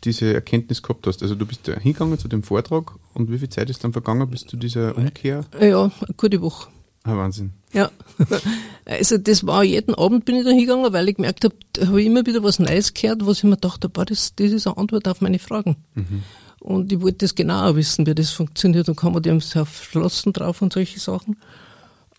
diese 0.04 0.32
Erkenntnis 0.32 0.82
gehabt 0.82 1.06
hast? 1.06 1.22
Also 1.22 1.34
du 1.34 1.46
bist 1.46 1.66
ja 1.66 1.78
hingegangen 1.78 2.18
zu 2.18 2.28
dem 2.28 2.42
Vortrag 2.42 2.92
und 3.14 3.30
wie 3.30 3.38
viel 3.38 3.48
Zeit 3.48 3.70
ist 3.70 3.84
dann 3.84 3.92
vergangen 3.92 4.28
bis 4.28 4.42
zu 4.42 4.56
dieser 4.56 4.96
Umkehr? 4.96 5.44
Ja, 5.60 5.84
eine 5.84 6.14
gute 6.16 6.40
Woche. 6.40 6.68
Ah, 7.04 7.16
Wahnsinn. 7.16 7.52
Ja, 7.72 7.90
also 8.84 9.18
das 9.18 9.46
war 9.46 9.64
jeden 9.64 9.94
Abend 9.94 10.24
bin 10.24 10.36
ich 10.36 10.44
da 10.44 10.50
hingegangen, 10.50 10.92
weil 10.92 11.08
ich 11.08 11.16
gemerkt 11.16 11.44
habe, 11.44 11.54
da 11.72 11.86
habe 11.86 12.00
ich 12.00 12.06
immer 12.06 12.26
wieder 12.26 12.42
was 12.42 12.58
Neues 12.58 12.94
gehört, 12.94 13.26
was 13.26 13.38
ich 13.38 13.44
mir 13.44 13.56
dachte, 13.56 13.88
boah, 13.88 14.04
das, 14.04 14.34
das 14.34 14.52
ist 14.52 14.66
eine 14.66 14.76
Antwort 14.76 15.06
auf 15.08 15.20
meine 15.20 15.38
Fragen. 15.38 15.76
Mhm. 15.94 16.22
Und 16.60 16.92
ich 16.92 17.00
wollte 17.00 17.18
das 17.18 17.34
genauer 17.34 17.76
wissen, 17.76 18.06
wie 18.06 18.14
das 18.14 18.30
funktioniert 18.30 18.88
und 18.88 18.96
kann 18.96 19.12
man 19.12 19.22
dem 19.22 19.40
sehr 19.40 19.64
verschlossen 19.64 20.32
drauf 20.32 20.60
und 20.60 20.72
solche 20.72 20.98
Sachen. 20.98 21.36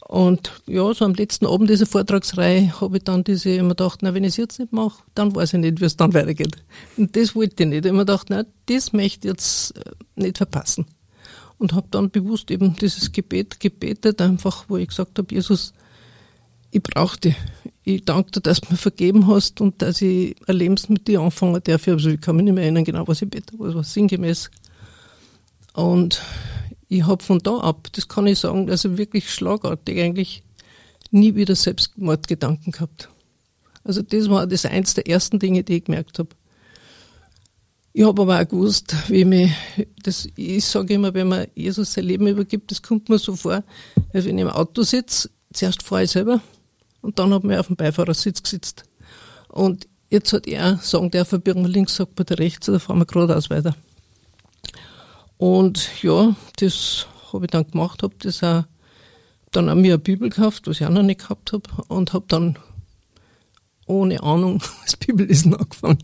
Und 0.10 0.52
ja, 0.66 0.92
so 0.92 1.06
am 1.06 1.14
letzten 1.14 1.46
Abend 1.46 1.70
dieser 1.70 1.86
Vortragsreihe 1.86 2.82
habe 2.82 2.98
ich 2.98 3.04
dann 3.04 3.24
diese, 3.24 3.52
immer 3.52 3.70
gedacht, 3.70 4.00
na, 4.02 4.16
wenn 4.16 4.24
ich 4.24 4.30
es 4.30 4.38
jetzt 4.38 4.58
nicht 4.58 4.74
mache, 4.74 5.04
dann 5.14 5.36
weiß 5.36 5.54
ich 5.54 5.60
nicht, 5.60 5.82
wie 5.82 5.86
es 5.86 5.98
dann 5.98 6.16
weitergeht. 6.16 6.58
Und 6.98 7.16
das 7.16 7.36
wollte 7.36 7.62
ich 7.62 7.70
nicht. 7.70 7.86
Ich 7.86 7.90
habe 7.90 7.96
mir 7.96 8.06
gedacht, 8.06 8.26
na, 8.32 8.44
das 8.66 8.92
möchte 8.92 9.28
ich 9.28 9.32
jetzt 9.32 9.78
äh, 9.78 9.92
nicht 10.16 10.38
verpassen. 10.38 10.88
Und 11.60 11.74
habe 11.74 11.90
dann 11.92 12.10
bewusst 12.10 12.50
eben 12.50 12.76
dieses 12.76 13.12
Gebet 13.12 13.60
gebetet, 13.60 14.20
einfach, 14.20 14.66
wo 14.68 14.78
ich 14.78 14.88
gesagt 14.88 15.20
habe, 15.20 15.32
Jesus, 15.32 15.76
ich 16.72 16.82
brauche 16.82 17.20
dich. 17.20 17.36
Ich 17.84 18.04
danke 18.04 18.32
dir, 18.32 18.42
dass 18.42 18.62
du 18.62 18.72
mir 18.72 18.78
vergeben 18.78 19.28
hast 19.28 19.62
und 19.62 19.80
dass 19.84 20.02
ich 20.02 20.36
ein 20.48 20.56
Lebens 20.56 20.90
mit 20.90 21.08
dir 21.08 21.22
anfangen 21.22 21.62
darf. 21.64 21.88
Also 21.88 22.10
ich 22.10 22.20
kann 22.20 22.36
mich 22.36 22.46
nicht 22.46 22.56
mehr 22.56 22.64
erinnern, 22.64 22.84
genau 22.84 23.08
was 23.08 23.22
ich 23.22 23.30
bete, 23.30 23.54
es 23.64 23.76
war 23.76 23.84
sinngemäß. 23.84 24.50
Und 25.76 26.20
ich 26.90 27.06
habe 27.06 27.24
von 27.24 27.40
da 27.40 27.60
ab, 27.60 27.88
das 27.94 28.08
kann 28.08 28.28
ich 28.28 28.40
sagen, 28.40 28.70
also 28.70 28.98
wirklich 28.98 29.32
schlagartig 29.32 30.00
eigentlich 30.02 30.44
nie 31.12 31.36
wieder 31.36 31.56
Selbstmordgedanken 31.56 32.72
gehabt. 32.72 33.10
Also 33.84 34.02
das 34.02 34.30
war 34.30 34.48
das 34.48 34.66
eins 34.66 34.96
der 34.96 35.08
ersten 35.08 35.40
Dinge, 35.40 35.64
die 35.64 35.78
ich 35.78 35.86
gemerkt 35.86 36.20
habe. 36.20 36.30
Ich 37.94 38.04
habe 38.04 38.22
aber 38.22 38.42
auch 38.42 38.48
gewusst, 38.48 38.96
wie 39.08 39.26
mich, 39.26 39.52
das, 40.04 40.28
ich 40.36 40.66
sage 40.66 40.96
immer, 40.96 41.14
wenn 41.14 41.28
man 41.28 41.48
Jesus 41.56 41.94
sein 41.94 42.06
Leben 42.06 42.28
übergibt, 42.28 42.72
das 42.72 42.82
kommt 42.82 43.08
mir 43.10 43.20
so 43.20 43.36
vor, 43.36 43.64
als 44.14 44.26
wenn 44.26 44.38
ich 44.38 44.44
im 44.44 44.50
Auto 44.50 44.84
sitze, 44.84 45.30
zuerst 45.54 45.84
fahre 45.84 46.04
ich 46.04 46.12
selber 46.12 46.42
und 47.02 47.20
dann 47.20 47.34
habe 47.34 47.52
ich 47.52 47.60
auf 47.60 47.68
dem 47.68 47.76
Beifahrersitz 47.76 48.42
gesetzt. 48.42 48.84
Und 49.48 49.88
jetzt 50.10 50.34
hat 50.34 50.48
er 50.48 50.78
sagen, 50.78 51.12
der 51.12 51.32
wir 51.32 51.54
links, 51.68 51.96
sagt 51.96 52.30
der 52.30 52.40
rechts, 52.40 52.68
da 52.68 52.80
fahren 52.80 53.00
wir 53.00 53.06
geradeaus 53.06 53.50
weiter. 53.50 53.76
Und 55.40 56.04
ja, 56.04 56.36
das 56.58 57.08
habe 57.32 57.46
ich 57.46 57.52
dann 57.52 57.66
gemacht, 57.66 58.04
habe 58.04 58.14
das 58.20 58.44
auch 58.44 58.66
dann 59.52 59.70
auch 59.70 59.76
mir 59.76 59.94
eine 59.94 60.00
Bibel 60.00 60.30
gekauft, 60.30 60.68
was 60.68 60.82
ich 60.82 60.86
auch 60.86 60.92
noch 60.92 61.02
nicht 61.02 61.22
gehabt 61.22 61.54
habe, 61.54 61.64
und 61.88 62.12
habe 62.12 62.26
dann 62.28 62.60
ohne 63.86 64.22
Ahnung 64.22 64.62
das 64.84 64.98
Bibellesen 64.98 65.56
angefangen. 65.56 66.04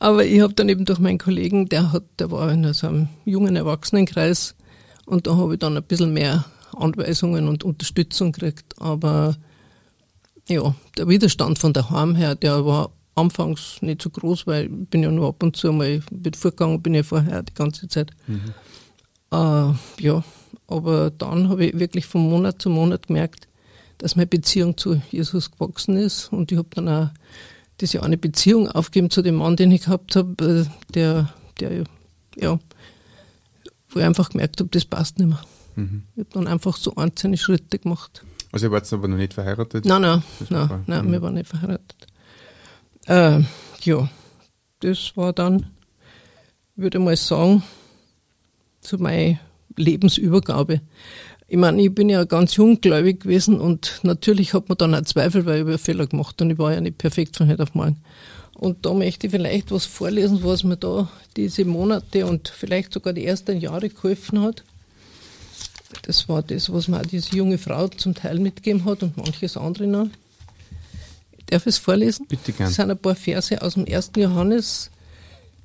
Aber 0.00 0.24
ich 0.24 0.40
habe 0.40 0.52
dann 0.52 0.68
eben 0.68 0.84
durch 0.84 0.98
meinen 0.98 1.18
Kollegen, 1.18 1.68
der 1.68 1.92
hat, 1.92 2.02
der 2.18 2.32
war 2.32 2.50
in 2.50 2.74
so 2.74 2.88
einem 2.88 3.08
jungen 3.24 3.54
Erwachsenenkreis 3.54 4.56
und 5.06 5.28
da 5.28 5.36
habe 5.36 5.54
ich 5.54 5.60
dann 5.60 5.76
ein 5.76 5.84
bisschen 5.84 6.12
mehr 6.12 6.44
Anweisungen 6.76 7.46
und 7.46 7.62
Unterstützung 7.62 8.32
gekriegt. 8.32 8.74
Aber 8.80 9.36
ja, 10.48 10.74
der 10.98 11.08
Widerstand 11.08 11.60
von 11.60 11.72
daheim 11.72 12.16
her, 12.16 12.34
der 12.34 12.66
war 12.66 12.90
anfangs 13.16 13.82
nicht 13.82 14.02
so 14.02 14.10
groß, 14.10 14.46
weil 14.46 14.66
ich 14.66 14.88
bin 14.90 15.02
ja 15.02 15.10
nur 15.10 15.28
ab 15.28 15.42
und 15.42 15.56
zu 15.56 15.72
mal 15.72 16.00
mit 16.10 16.36
vorgegangen, 16.36 16.82
bin 16.82 16.94
ja 16.94 17.02
vorher 17.02 17.42
die 17.42 17.54
ganze 17.54 17.88
Zeit. 17.88 18.12
Mhm. 18.26 18.52
Äh, 19.32 19.72
ja, 20.02 20.24
aber 20.68 21.10
dann 21.10 21.48
habe 21.48 21.66
ich 21.66 21.78
wirklich 21.78 22.06
von 22.06 22.28
Monat 22.28 22.62
zu 22.62 22.70
Monat 22.70 23.08
gemerkt, 23.08 23.48
dass 23.98 24.16
meine 24.16 24.26
Beziehung 24.26 24.76
zu 24.76 25.00
Jesus 25.10 25.50
gewachsen 25.50 25.96
ist 25.96 26.32
und 26.32 26.52
ich 26.52 26.58
habe 26.58 26.68
dann 26.74 26.88
auch 26.88 27.10
diese 27.80 28.02
eine 28.02 28.18
Beziehung 28.18 28.70
aufgegeben 28.70 29.10
zu 29.10 29.22
dem 29.22 29.36
Mann, 29.36 29.56
den 29.56 29.72
ich 29.72 29.82
gehabt 29.82 30.16
habe, 30.16 30.66
äh, 30.66 30.92
der, 30.92 31.32
der, 31.60 31.84
ja, 32.36 32.58
wo 33.88 33.98
ich 33.98 34.04
einfach 34.04 34.30
gemerkt 34.30 34.60
habe, 34.60 34.70
das 34.70 34.84
passt 34.84 35.18
nicht 35.18 35.28
mehr. 35.28 35.40
Mhm. 35.74 36.04
Ich 36.14 36.20
habe 36.20 36.30
dann 36.32 36.46
einfach 36.46 36.76
so 36.76 36.94
einzelne 36.96 37.38
Schritte 37.38 37.78
gemacht. 37.78 38.24
Also 38.52 38.66
ihr 38.66 38.72
wart 38.72 38.90
aber 38.92 39.08
noch 39.08 39.16
nicht 39.16 39.34
verheiratet? 39.34 39.84
Nein, 39.84 40.02
nein, 40.02 40.22
nein, 40.50 40.84
nein, 40.86 41.06
mhm. 41.06 41.12
wir 41.12 41.22
waren 41.22 41.34
nicht 41.34 41.48
verheiratet. 41.48 42.06
Äh, 43.06 43.42
ja, 43.82 44.08
das 44.80 45.16
war 45.16 45.32
dann, 45.32 45.66
würde 46.74 46.98
ich 46.98 47.04
mal 47.04 47.16
sagen, 47.16 47.62
zu 48.80 48.98
meiner 48.98 49.38
Lebensübergabe. 49.76 50.80
Ich 51.48 51.56
meine, 51.56 51.80
ich 51.82 51.94
bin 51.94 52.08
ja 52.08 52.24
ganz 52.24 52.56
junggläubig 52.56 53.20
gewesen 53.20 53.60
und 53.60 54.00
natürlich 54.02 54.54
hat 54.54 54.68
man 54.68 54.78
dann 54.78 54.94
auch 54.96 55.02
Zweifel, 55.02 55.46
weil 55.46 55.60
ich 55.60 55.66
habe 55.66 55.78
Fehler 55.78 56.08
gemacht 56.08 56.42
und 56.42 56.50
ich 56.50 56.58
war 56.58 56.72
ja 56.72 56.80
nicht 56.80 56.98
perfekt 56.98 57.36
von 57.36 57.48
heute 57.48 57.62
auf 57.62 57.74
morgen. 57.74 58.02
Und 58.54 58.84
da 58.84 58.92
möchte 58.92 59.28
ich 59.28 59.30
vielleicht 59.30 59.70
was 59.70 59.84
vorlesen, 59.84 60.42
was 60.42 60.64
mir 60.64 60.76
da 60.76 61.08
diese 61.36 61.64
Monate 61.64 62.26
und 62.26 62.48
vielleicht 62.48 62.92
sogar 62.92 63.12
die 63.12 63.26
ersten 63.26 63.60
Jahre 63.60 63.88
geholfen 63.88 64.40
hat. 64.40 64.64
Das 66.02 66.28
war 66.28 66.42
das, 66.42 66.72
was 66.72 66.88
mir 66.88 67.00
auch 67.00 67.06
diese 67.06 67.36
junge 67.36 67.58
Frau 67.58 67.86
zum 67.88 68.14
Teil 68.14 68.40
mitgegeben 68.40 68.84
hat 68.84 69.04
und 69.04 69.16
manches 69.16 69.56
andere 69.56 69.86
noch. 69.86 70.08
Darf 71.46 71.62
ich 71.62 71.74
es 71.74 71.78
vorlesen? 71.78 72.26
Bitte 72.26 72.52
gern. 72.52 72.68
Das 72.68 72.76
sind 72.76 72.90
ein 72.90 72.98
paar 72.98 73.14
Verse 73.14 73.60
aus 73.62 73.74
dem 73.74 73.86
1. 73.86 74.12
Johannes, 74.16 74.90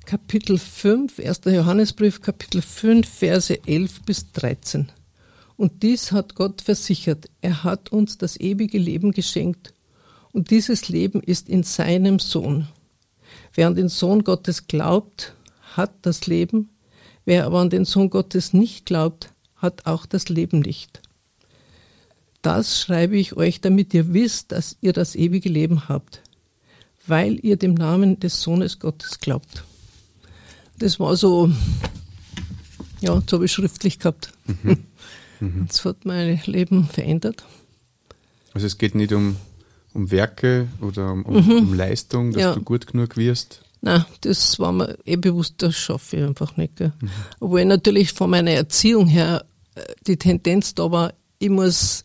Kapitel 0.06 0.58
5, 0.58 1.18
1. 1.18 1.40
Johannesbrief, 1.46 2.20
Kapitel 2.20 2.62
5, 2.62 3.08
Verse 3.08 3.58
11 3.66 4.02
bis 4.02 4.32
13. 4.32 4.90
Und 5.56 5.82
dies 5.82 6.12
hat 6.12 6.34
Gott 6.34 6.62
versichert. 6.62 7.28
Er 7.40 7.64
hat 7.64 7.92
uns 7.92 8.18
das 8.18 8.38
ewige 8.38 8.78
Leben 8.78 9.12
geschenkt. 9.12 9.74
Und 10.32 10.50
dieses 10.50 10.88
Leben 10.88 11.20
ist 11.20 11.48
in 11.48 11.62
seinem 11.62 12.18
Sohn. 12.18 12.68
Wer 13.54 13.66
an 13.66 13.74
den 13.74 13.88
Sohn 13.88 14.24
Gottes 14.24 14.66
glaubt, 14.66 15.34
hat 15.76 15.92
das 16.02 16.26
Leben. 16.26 16.70
Wer 17.24 17.46
aber 17.46 17.60
an 17.60 17.70
den 17.70 17.84
Sohn 17.84 18.10
Gottes 18.10 18.52
nicht 18.52 18.86
glaubt, 18.86 19.32
hat 19.56 19.86
auch 19.86 20.06
das 20.06 20.28
Leben 20.28 20.60
nicht. 20.60 21.00
Das 22.42 22.80
schreibe 22.80 23.16
ich 23.16 23.36
euch, 23.36 23.60
damit 23.60 23.94
ihr 23.94 24.12
wisst, 24.12 24.52
dass 24.52 24.76
ihr 24.80 24.92
das 24.92 25.14
ewige 25.14 25.48
Leben 25.48 25.88
habt, 25.88 26.22
weil 27.06 27.38
ihr 27.44 27.56
dem 27.56 27.74
Namen 27.74 28.18
des 28.18 28.40
Sohnes 28.42 28.80
Gottes 28.80 29.20
glaubt. 29.20 29.64
Das 30.78 30.98
war 30.98 31.14
so, 31.16 31.50
ja, 33.00 33.22
so 33.26 33.36
habe 33.36 33.44
ich 33.44 33.52
schriftlich 33.52 33.98
gehabt. 33.98 34.32
Mhm. 34.46 34.78
Mhm. 35.42 35.66
Das 35.66 35.84
hat 35.84 36.04
mein 36.04 36.40
Leben 36.46 36.84
verändert. 36.84 37.44
Also 38.54 38.64
es 38.66 38.78
geht 38.78 38.94
nicht 38.94 39.12
um, 39.12 39.36
um 39.92 40.12
Werke 40.12 40.68
oder 40.80 41.10
um, 41.10 41.24
um, 41.24 41.44
mhm. 41.44 41.58
um 41.58 41.74
Leistung, 41.74 42.30
dass 42.30 42.42
ja. 42.42 42.54
du 42.54 42.62
gut 42.62 42.86
genug 42.86 43.16
wirst. 43.16 43.60
Nein, 43.80 44.04
das 44.20 44.60
war 44.60 44.70
mir 44.70 44.96
eh 45.04 45.16
bewusst, 45.16 45.54
das 45.58 45.74
schaffe 45.74 46.18
ich 46.18 46.22
einfach 46.22 46.56
nicht. 46.56 46.76
Gell. 46.76 46.92
Mhm. 47.00 47.10
Obwohl 47.40 47.64
natürlich 47.64 48.12
von 48.12 48.30
meiner 48.30 48.52
Erziehung 48.52 49.08
her 49.08 49.44
äh, 49.74 49.82
die 50.06 50.16
Tendenz 50.16 50.76
da 50.76 50.92
war, 50.92 51.12
ich 51.40 51.50
muss 51.50 52.04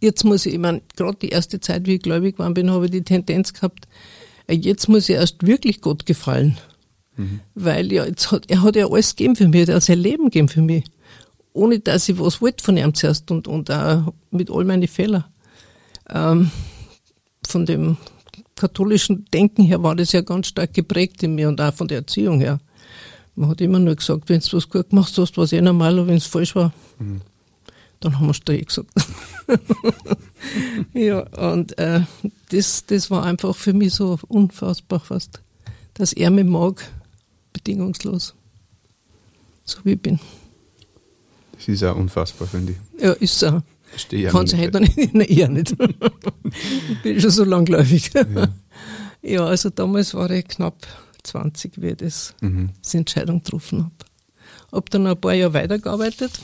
jetzt 0.00 0.24
muss 0.24 0.46
ich, 0.46 0.54
ich 0.54 0.58
meine, 0.58 0.82
gerade 0.96 1.18
die 1.20 1.28
erste 1.28 1.60
Zeit, 1.60 1.86
wie 1.86 1.96
ich 1.96 2.02
gläubig 2.02 2.38
war, 2.38 2.50
bin, 2.50 2.70
habe 2.70 2.86
ich 2.86 2.90
die 2.90 3.02
Tendenz 3.02 3.52
gehabt, 3.52 3.86
äh, 4.46 4.54
jetzt 4.54 4.88
muss 4.88 5.08
ich 5.08 5.16
erst 5.16 5.46
wirklich 5.46 5.80
Gott 5.80 6.06
gefallen. 6.06 6.58
Mhm. 7.16 7.40
Weil 7.54 7.92
ja, 7.92 8.04
jetzt 8.04 8.32
hat, 8.32 8.50
er 8.50 8.62
hat 8.62 8.76
ja 8.76 8.86
alles 8.90 9.14
gegeben 9.16 9.36
für 9.36 9.48
mich, 9.48 9.68
er 9.68 9.76
hat 9.76 9.82
sein 9.82 9.98
Leben 9.98 10.24
gegeben 10.24 10.48
für 10.48 10.62
mich. 10.62 10.84
Ohne 11.52 11.80
dass 11.80 12.08
ich 12.08 12.18
was 12.18 12.40
wollte 12.40 12.64
von 12.64 12.76
ihm 12.76 12.94
zuerst 12.94 13.30
und, 13.30 13.48
und 13.48 13.70
auch 13.70 14.12
mit 14.30 14.50
all 14.50 14.64
meinen 14.64 14.88
Fehlern. 14.88 15.24
Ähm, 16.08 16.50
von 17.46 17.66
dem 17.66 17.96
katholischen 18.54 19.24
Denken 19.32 19.64
her 19.64 19.82
war 19.82 19.96
das 19.96 20.12
ja 20.12 20.20
ganz 20.20 20.48
stark 20.48 20.74
geprägt 20.74 21.22
in 21.22 21.34
mir 21.34 21.48
und 21.48 21.60
auch 21.60 21.74
von 21.74 21.88
der 21.88 21.98
Erziehung 21.98 22.40
her. 22.40 22.60
Man 23.34 23.48
hat 23.48 23.60
immer 23.60 23.78
nur 23.78 23.96
gesagt, 23.96 24.28
wenn 24.28 24.40
du 24.40 24.56
was 24.56 24.68
gut 24.68 24.90
gemacht 24.90 25.16
hast, 25.16 25.36
war 25.36 25.44
es 25.44 25.52
eh 25.52 25.60
normal, 25.60 26.06
wenn 26.06 26.16
es 26.16 26.26
falsch 26.26 26.54
war, 26.54 26.72
mhm. 26.98 27.22
Dann 28.00 28.18
haben 28.18 28.26
wir 28.26 28.34
Strich 28.34 28.66
gesagt. 28.66 28.90
ja, 30.94 31.20
und 31.20 31.78
äh, 31.78 32.00
das, 32.48 32.86
das 32.86 33.10
war 33.10 33.24
einfach 33.24 33.54
für 33.54 33.74
mich 33.74 33.92
so 33.92 34.18
unfassbar 34.26 35.00
fast, 35.00 35.40
dass 35.94 36.14
er 36.14 36.30
mich 36.30 36.46
mag, 36.46 36.82
bedingungslos, 37.52 38.34
so 39.64 39.78
wie 39.84 39.92
ich 39.92 40.00
bin. 40.00 40.18
Das 41.52 41.68
ist 41.68 41.84
auch 41.84 41.96
unfassbar, 41.96 42.48
finde 42.48 42.72
ich. 42.72 43.02
Ja, 43.02 43.12
ist 43.12 43.38
so. 43.38 43.60
Verstehe 43.82 44.28
Kann 44.28 44.46
sich 44.46 44.58
heute 44.58 44.80
noch 44.80 44.96
nicht, 44.96 45.14
nein, 45.14 45.26
eher 45.28 45.48
nicht. 45.48 45.76
Bin 47.02 47.20
schon 47.20 47.30
so 47.30 47.44
langläufig. 47.44 48.10
Ja. 48.14 48.48
ja, 49.22 49.44
also 49.44 49.68
damals 49.68 50.14
war 50.14 50.30
ich 50.30 50.46
knapp 50.48 50.86
20, 51.24 51.82
wie 51.82 51.88
ich 51.88 51.96
das, 51.96 52.34
mhm. 52.40 52.70
diese 52.82 52.98
Entscheidung 52.98 53.42
getroffen 53.42 53.84
habe. 53.84 53.94
Habe 54.72 54.88
dann 54.90 55.06
ein 55.06 55.20
paar 55.20 55.34
Jahre 55.34 55.52
weitergearbeitet 55.52 56.40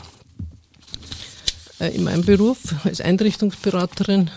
in 1.78 2.04
meinem 2.04 2.25
Beruf 2.25 2.75
als 2.85 3.00
Einrichtungsberaterin. 3.00 4.30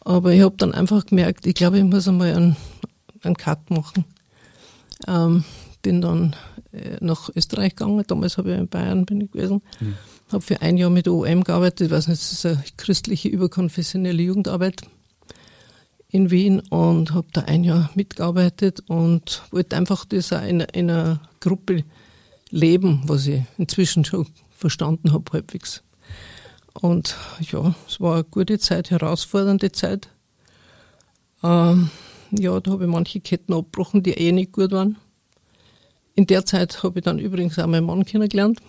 Aber 0.00 0.32
ich 0.32 0.40
habe 0.40 0.56
dann 0.56 0.72
einfach 0.72 1.06
gemerkt, 1.06 1.46
ich 1.46 1.54
glaube, 1.54 1.78
ich 1.78 1.84
muss 1.84 2.08
einmal 2.08 2.34
einen, 2.34 2.56
einen 3.22 3.36
Cut 3.36 3.70
machen. 3.70 4.04
Ähm, 5.06 5.44
bin 5.82 6.00
dann 6.00 6.34
äh, 6.72 6.96
nach 7.00 7.30
Österreich 7.34 7.76
gegangen, 7.76 8.04
damals 8.06 8.38
habe 8.38 8.52
ich 8.52 8.58
in 8.58 8.68
Bayern 8.68 9.06
bin 9.06 9.20
ich 9.20 9.30
gewesen, 9.30 9.62
mhm. 9.80 9.94
habe 10.32 10.42
für 10.42 10.60
ein 10.60 10.76
Jahr 10.76 10.90
mit 10.90 11.08
OM 11.08 11.44
gearbeitet, 11.44 11.86
ich 11.86 11.90
weiß 11.90 12.08
nicht, 12.08 12.20
das 12.20 12.32
ist 12.32 12.46
eine 12.46 12.62
christliche 12.76 13.28
überkonfessionelle 13.28 14.22
Jugendarbeit 14.22 14.82
in 16.08 16.30
Wien 16.30 16.60
und 16.60 17.14
habe 17.14 17.28
da 17.32 17.42
ein 17.42 17.64
Jahr 17.64 17.90
mitgearbeitet 17.94 18.80
und 18.88 19.42
wollte 19.50 19.76
einfach 19.76 20.04
das 20.04 20.32
auch 20.32 20.42
in, 20.42 20.60
in 20.60 20.90
einer 20.90 21.20
Gruppe 21.40 21.84
leben, 22.50 23.02
was 23.04 23.26
ich 23.26 23.42
inzwischen 23.58 24.04
schon 24.04 24.26
verstanden 24.50 25.12
habe 25.12 25.32
halbwegs. 25.32 25.82
Und 26.80 27.16
ja, 27.40 27.74
es 27.88 28.00
war 28.00 28.14
eine 28.14 28.24
gute 28.24 28.58
Zeit, 28.58 28.90
herausfordernde 28.90 29.72
Zeit. 29.72 30.08
Ähm, 31.42 31.90
ja, 32.30 32.58
da 32.60 32.70
habe 32.72 32.84
ich 32.84 32.90
manche 32.90 33.20
Ketten 33.20 33.52
abgebrochen, 33.52 34.02
die 34.02 34.12
eh 34.12 34.32
nicht 34.32 34.52
gut 34.52 34.70
waren. 34.72 34.96
In 36.14 36.26
der 36.26 36.44
Zeit 36.44 36.82
habe 36.82 36.98
ich 36.98 37.04
dann 37.04 37.18
übrigens 37.18 37.58
auch 37.58 37.66
meinen 37.66 37.86
Mann 37.86 38.04
kennengelernt. 38.04 38.60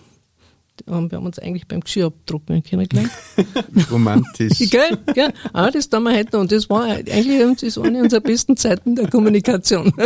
Wir 0.86 0.94
haben 0.94 1.26
uns 1.26 1.38
eigentlich 1.38 1.66
beim 1.66 1.80
Geschirrabdrucken 1.80 2.62
kennengelernt. 2.62 3.10
Romantisch. 3.90 4.58
gell? 4.70 4.98
Gell? 5.14 5.32
Ah, 5.52 5.70
das 5.70 5.88
tun 5.88 6.02
wir 6.04 6.16
heute 6.16 6.30
noch. 6.32 6.40
Und 6.40 6.52
das 6.52 6.70
war 6.70 6.84
eigentlich 6.84 7.60
das 7.60 7.78
eine 7.78 8.02
unserer 8.02 8.20
besten 8.20 8.56
Zeiten 8.56 8.96
der 8.96 9.08
Kommunikation. 9.08 9.92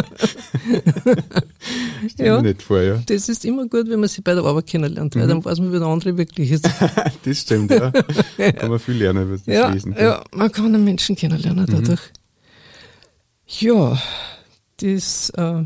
ja, 2.18 2.42
nicht 2.42 2.62
vor, 2.62 2.80
ja. 2.80 3.02
Das 3.06 3.28
ist 3.28 3.44
immer 3.44 3.66
gut, 3.66 3.88
wenn 3.88 4.00
man 4.00 4.08
sich 4.08 4.24
bei 4.24 4.34
der 4.34 4.44
Arbeit 4.44 4.66
kennenlernt, 4.66 5.14
weil 5.16 5.24
mhm. 5.24 5.28
dann 5.28 5.44
weiß 5.44 5.60
man, 5.60 5.72
wie 5.72 5.78
der 5.78 5.88
andere 5.88 6.16
wirklich 6.16 6.52
ist. 6.52 6.68
das 7.24 7.38
stimmt, 7.38 7.70
ja. 7.70 7.90
Kann 7.90 8.70
man 8.70 8.78
viel 8.78 8.96
lernen 8.96 9.24
über 9.24 9.36
das 9.36 9.46
ja, 9.46 9.70
Lesen. 9.70 9.94
Ja, 9.98 10.24
man 10.32 10.50
kann 10.50 10.66
einen 10.66 10.84
Menschen 10.84 11.16
kennenlernen 11.16 11.66
dadurch. 11.66 12.00
Mhm. 12.00 12.24
Ja, 13.46 14.00
das, 14.78 15.30
äh, 15.30 15.64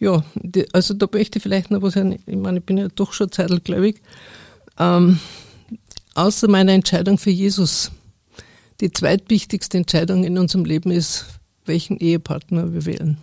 ja, 0.00 0.24
die, 0.34 0.72
also 0.72 0.94
da 0.94 1.08
möchte 1.12 1.38
ich 1.38 1.42
vielleicht 1.42 1.70
noch 1.70 1.82
was 1.82 1.94
sagen. 1.94 2.18
Ich 2.26 2.36
meine, 2.36 2.58
ich 2.58 2.64
bin 2.64 2.78
ja 2.78 2.88
doch 2.88 3.12
schon 3.12 3.32
zeitgläubig. 3.32 4.00
Ähm, 4.78 5.18
außer 6.14 6.48
meiner 6.48 6.72
Entscheidung 6.72 7.18
für 7.18 7.30
Jesus, 7.30 7.90
die 8.80 8.92
zweitwichtigste 8.92 9.78
Entscheidung 9.78 10.24
in 10.24 10.38
unserem 10.38 10.64
Leben 10.64 10.90
ist, 10.90 11.26
welchen 11.64 11.98
Ehepartner 11.98 12.72
wir 12.72 12.86
wählen. 12.86 13.18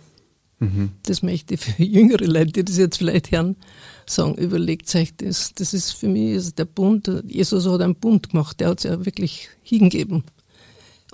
Mhm. 0.58 0.90
Das 1.04 1.22
möchte 1.22 1.54
ich 1.54 1.60
für 1.60 1.82
jüngere 1.82 2.26
Leute, 2.26 2.52
die 2.52 2.64
das 2.64 2.76
jetzt 2.76 2.98
vielleicht 2.98 3.30
hören, 3.30 3.56
sagen, 4.06 4.34
überlegt 4.36 4.94
euch 4.94 5.14
das. 5.16 5.52
Das 5.54 5.74
ist 5.74 5.92
für 5.92 6.08
mich 6.08 6.32
ist 6.32 6.58
der 6.58 6.64
Bund, 6.64 7.10
Jesus 7.26 7.66
hat 7.66 7.80
einen 7.80 7.94
Bund 7.94 8.30
gemacht, 8.30 8.60
der 8.60 8.68
hat 8.68 8.78
es 8.78 8.84
ja 8.84 9.04
wirklich 9.04 9.48
hingegeben. 9.62 10.24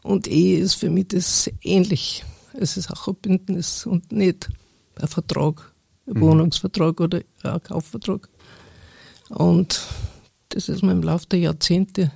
Und 0.03 0.27
Ehe 0.27 0.59
ist 0.59 0.75
für 0.75 0.91
mich 0.91 1.09
das 1.09 1.51
ähnlich. 1.63 2.25
Es 2.55 2.77
ist 2.77 2.91
auch 2.91 3.09
ein 3.09 3.15
Bündnis 3.15 3.87
und 3.87 4.11
nicht 4.11 4.49
ein 5.03 5.09
Vertrag, 5.09 5.73
ein 6.07 6.15
mhm. 6.15 6.21
Wohnungsvertrag 6.21 7.01
oder 7.01 7.21
ein 7.43 7.63
Kaufvertrag. 7.63 8.29
Und 9.29 9.83
das 10.51 10.69
ist 10.69 10.83
mir 10.83 10.93
im 10.93 11.03
Laufe 11.03 11.27
der 11.27 11.41
Jahrzehnte 11.41 12.13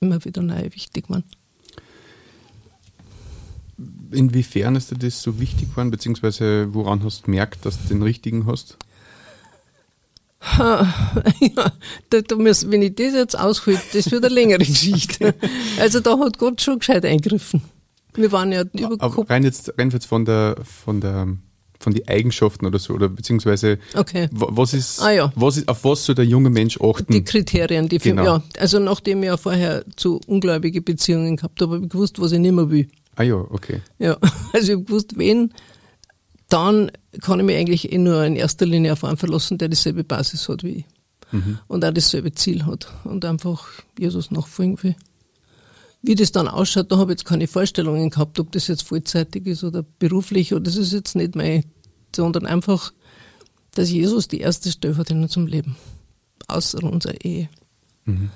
immer 0.00 0.24
wieder 0.24 0.42
neu 0.42 0.64
wichtig 0.72 1.06
geworden. 1.06 1.24
Inwiefern 4.10 4.76
ist 4.76 4.90
dir 4.90 4.98
das 4.98 5.22
so 5.22 5.40
wichtig 5.40 5.70
geworden, 5.70 5.90
beziehungsweise 5.90 6.74
woran 6.74 7.02
hast 7.04 7.20
du 7.20 7.26
gemerkt, 7.26 7.64
dass 7.64 7.80
du 7.80 7.88
den 7.88 8.02
richtigen 8.02 8.46
hast? 8.46 8.76
ja, 10.58 10.92
da, 12.08 12.20
da 12.22 12.36
muss, 12.36 12.70
wenn 12.70 12.82
ich 12.82 12.94
das 12.94 13.12
jetzt 13.12 13.38
aushole, 13.38 13.80
das 13.92 14.10
wird 14.10 14.24
eine 14.24 14.34
längere 14.34 14.58
Geschichte. 14.64 15.34
Also 15.78 16.00
da 16.00 16.18
hat 16.18 16.38
Gott 16.38 16.60
schon 16.60 16.78
gescheit 16.78 17.04
eingegriffen. 17.04 17.62
Wir 18.14 18.32
waren 18.32 18.50
ja 18.50 18.62
über 18.62 19.30
rein 19.30 19.44
jetzt, 19.44 19.78
rein 19.78 19.90
jetzt 19.90 20.06
von 20.06 20.24
der, 20.24 20.56
von 20.64 21.00
der 21.00 21.36
von 21.80 21.94
den 21.94 22.06
Eigenschaften 22.06 22.66
oder 22.66 22.78
so, 22.78 22.92
oder 22.94 23.08
beziehungsweise 23.08 23.78
okay. 23.94 24.28
was 24.32 24.74
ist, 24.74 25.00
ah, 25.00 25.10
ja. 25.10 25.32
was 25.34 25.56
ist, 25.56 25.66
auf 25.66 25.82
was 25.82 26.04
soll 26.04 26.14
der 26.14 26.26
junge 26.26 26.50
Mensch 26.50 26.78
achten? 26.80 27.12
Die 27.12 27.24
Kriterien, 27.24 27.88
die 27.88 27.98
genau. 27.98 28.22
für, 28.22 28.28
ja, 28.28 28.42
also 28.58 28.78
nachdem 28.78 29.22
ich 29.22 29.28
ja 29.28 29.36
vorher 29.38 29.84
zu 29.96 30.20
ungläubige 30.26 30.82
Beziehungen 30.82 31.36
gehabt 31.36 31.60
habe, 31.60 31.74
habe 31.74 31.84
ich 31.84 31.90
gewusst, 31.90 32.20
was 32.20 32.32
ich 32.32 32.38
nicht 32.38 32.52
mehr 32.52 32.70
will. 32.70 32.88
Ah 33.16 33.22
ja, 33.22 33.36
okay. 33.36 33.80
Ja, 33.98 34.18
also 34.52 34.72
ich 34.72 34.76
habe 34.76 34.84
gewusst, 34.84 35.16
wen, 35.16 35.52
dann 36.50 36.92
kann 37.22 37.40
ich 37.40 37.46
mich 37.46 37.56
eigentlich 37.56 37.92
eh 37.92 37.98
nur 37.98 38.24
in 38.24 38.36
erster 38.36 38.66
Linie 38.66 38.92
auf 38.92 39.04
einen 39.04 39.16
verlassen, 39.16 39.56
der 39.56 39.68
dieselbe 39.68 40.04
Basis 40.04 40.48
hat 40.48 40.62
wie 40.62 40.70
ich. 40.70 40.84
Mhm. 41.32 41.58
Und 41.66 41.84
auch 41.84 41.92
dasselbe 41.92 42.32
Ziel 42.32 42.66
hat 42.66 42.92
und 43.04 43.24
einfach 43.24 43.68
Jesus 43.98 44.30
nachfolgen 44.30 44.82
will. 44.82 44.96
Wie 46.02 46.14
das 46.14 46.32
dann 46.32 46.48
ausschaut, 46.48 46.90
da 46.90 46.96
habe 46.96 47.12
ich 47.12 47.18
jetzt 47.18 47.28
keine 47.28 47.46
Vorstellungen 47.46 48.10
gehabt, 48.10 48.40
ob 48.40 48.52
das 48.52 48.68
jetzt 48.68 48.82
vollzeitig 48.82 49.46
ist 49.46 49.64
oder 49.64 49.84
beruflich 49.98 50.54
oder 50.54 50.62
das 50.62 50.76
ist 50.76 50.92
jetzt 50.92 51.14
nicht 51.14 51.36
mein, 51.36 51.64
sondern 52.16 52.46
einfach, 52.46 52.92
dass 53.74 53.90
Jesus 53.90 54.26
die 54.26 54.40
erste 54.40 54.70
Stelle 54.70 54.96
hat 54.96 55.10
in 55.10 55.22
unserem 55.22 55.46
Leben. 55.46 55.76
Außer 56.48 56.82
unserer 56.82 57.22
Ehe. 57.22 57.48
Mhm. 58.06 58.30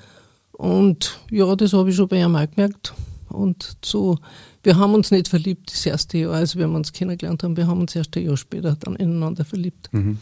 Und 0.52 1.18
ja, 1.30 1.56
das 1.56 1.72
habe 1.72 1.90
ich 1.90 1.96
schon 1.96 2.08
bei 2.08 2.20
ihm 2.20 2.36
auch 2.36 2.50
gemerkt. 2.50 2.94
Und 3.28 3.76
so, 3.84 4.18
wir 4.62 4.76
haben 4.76 4.94
uns 4.94 5.10
nicht 5.10 5.28
verliebt 5.28 5.72
das 5.72 5.84
erste 5.84 6.18
Jahr, 6.18 6.34
als 6.34 6.56
wir 6.56 6.68
uns 6.68 6.92
kennengelernt 6.92 7.42
haben. 7.42 7.56
Wir 7.56 7.66
haben 7.66 7.80
uns 7.80 7.96
erst 7.96 8.16
ein 8.16 8.24
Jahr 8.24 8.36
später 8.36 8.76
dann 8.76 8.96
ineinander 8.96 9.44
verliebt. 9.44 9.88
Mhm. 9.92 10.18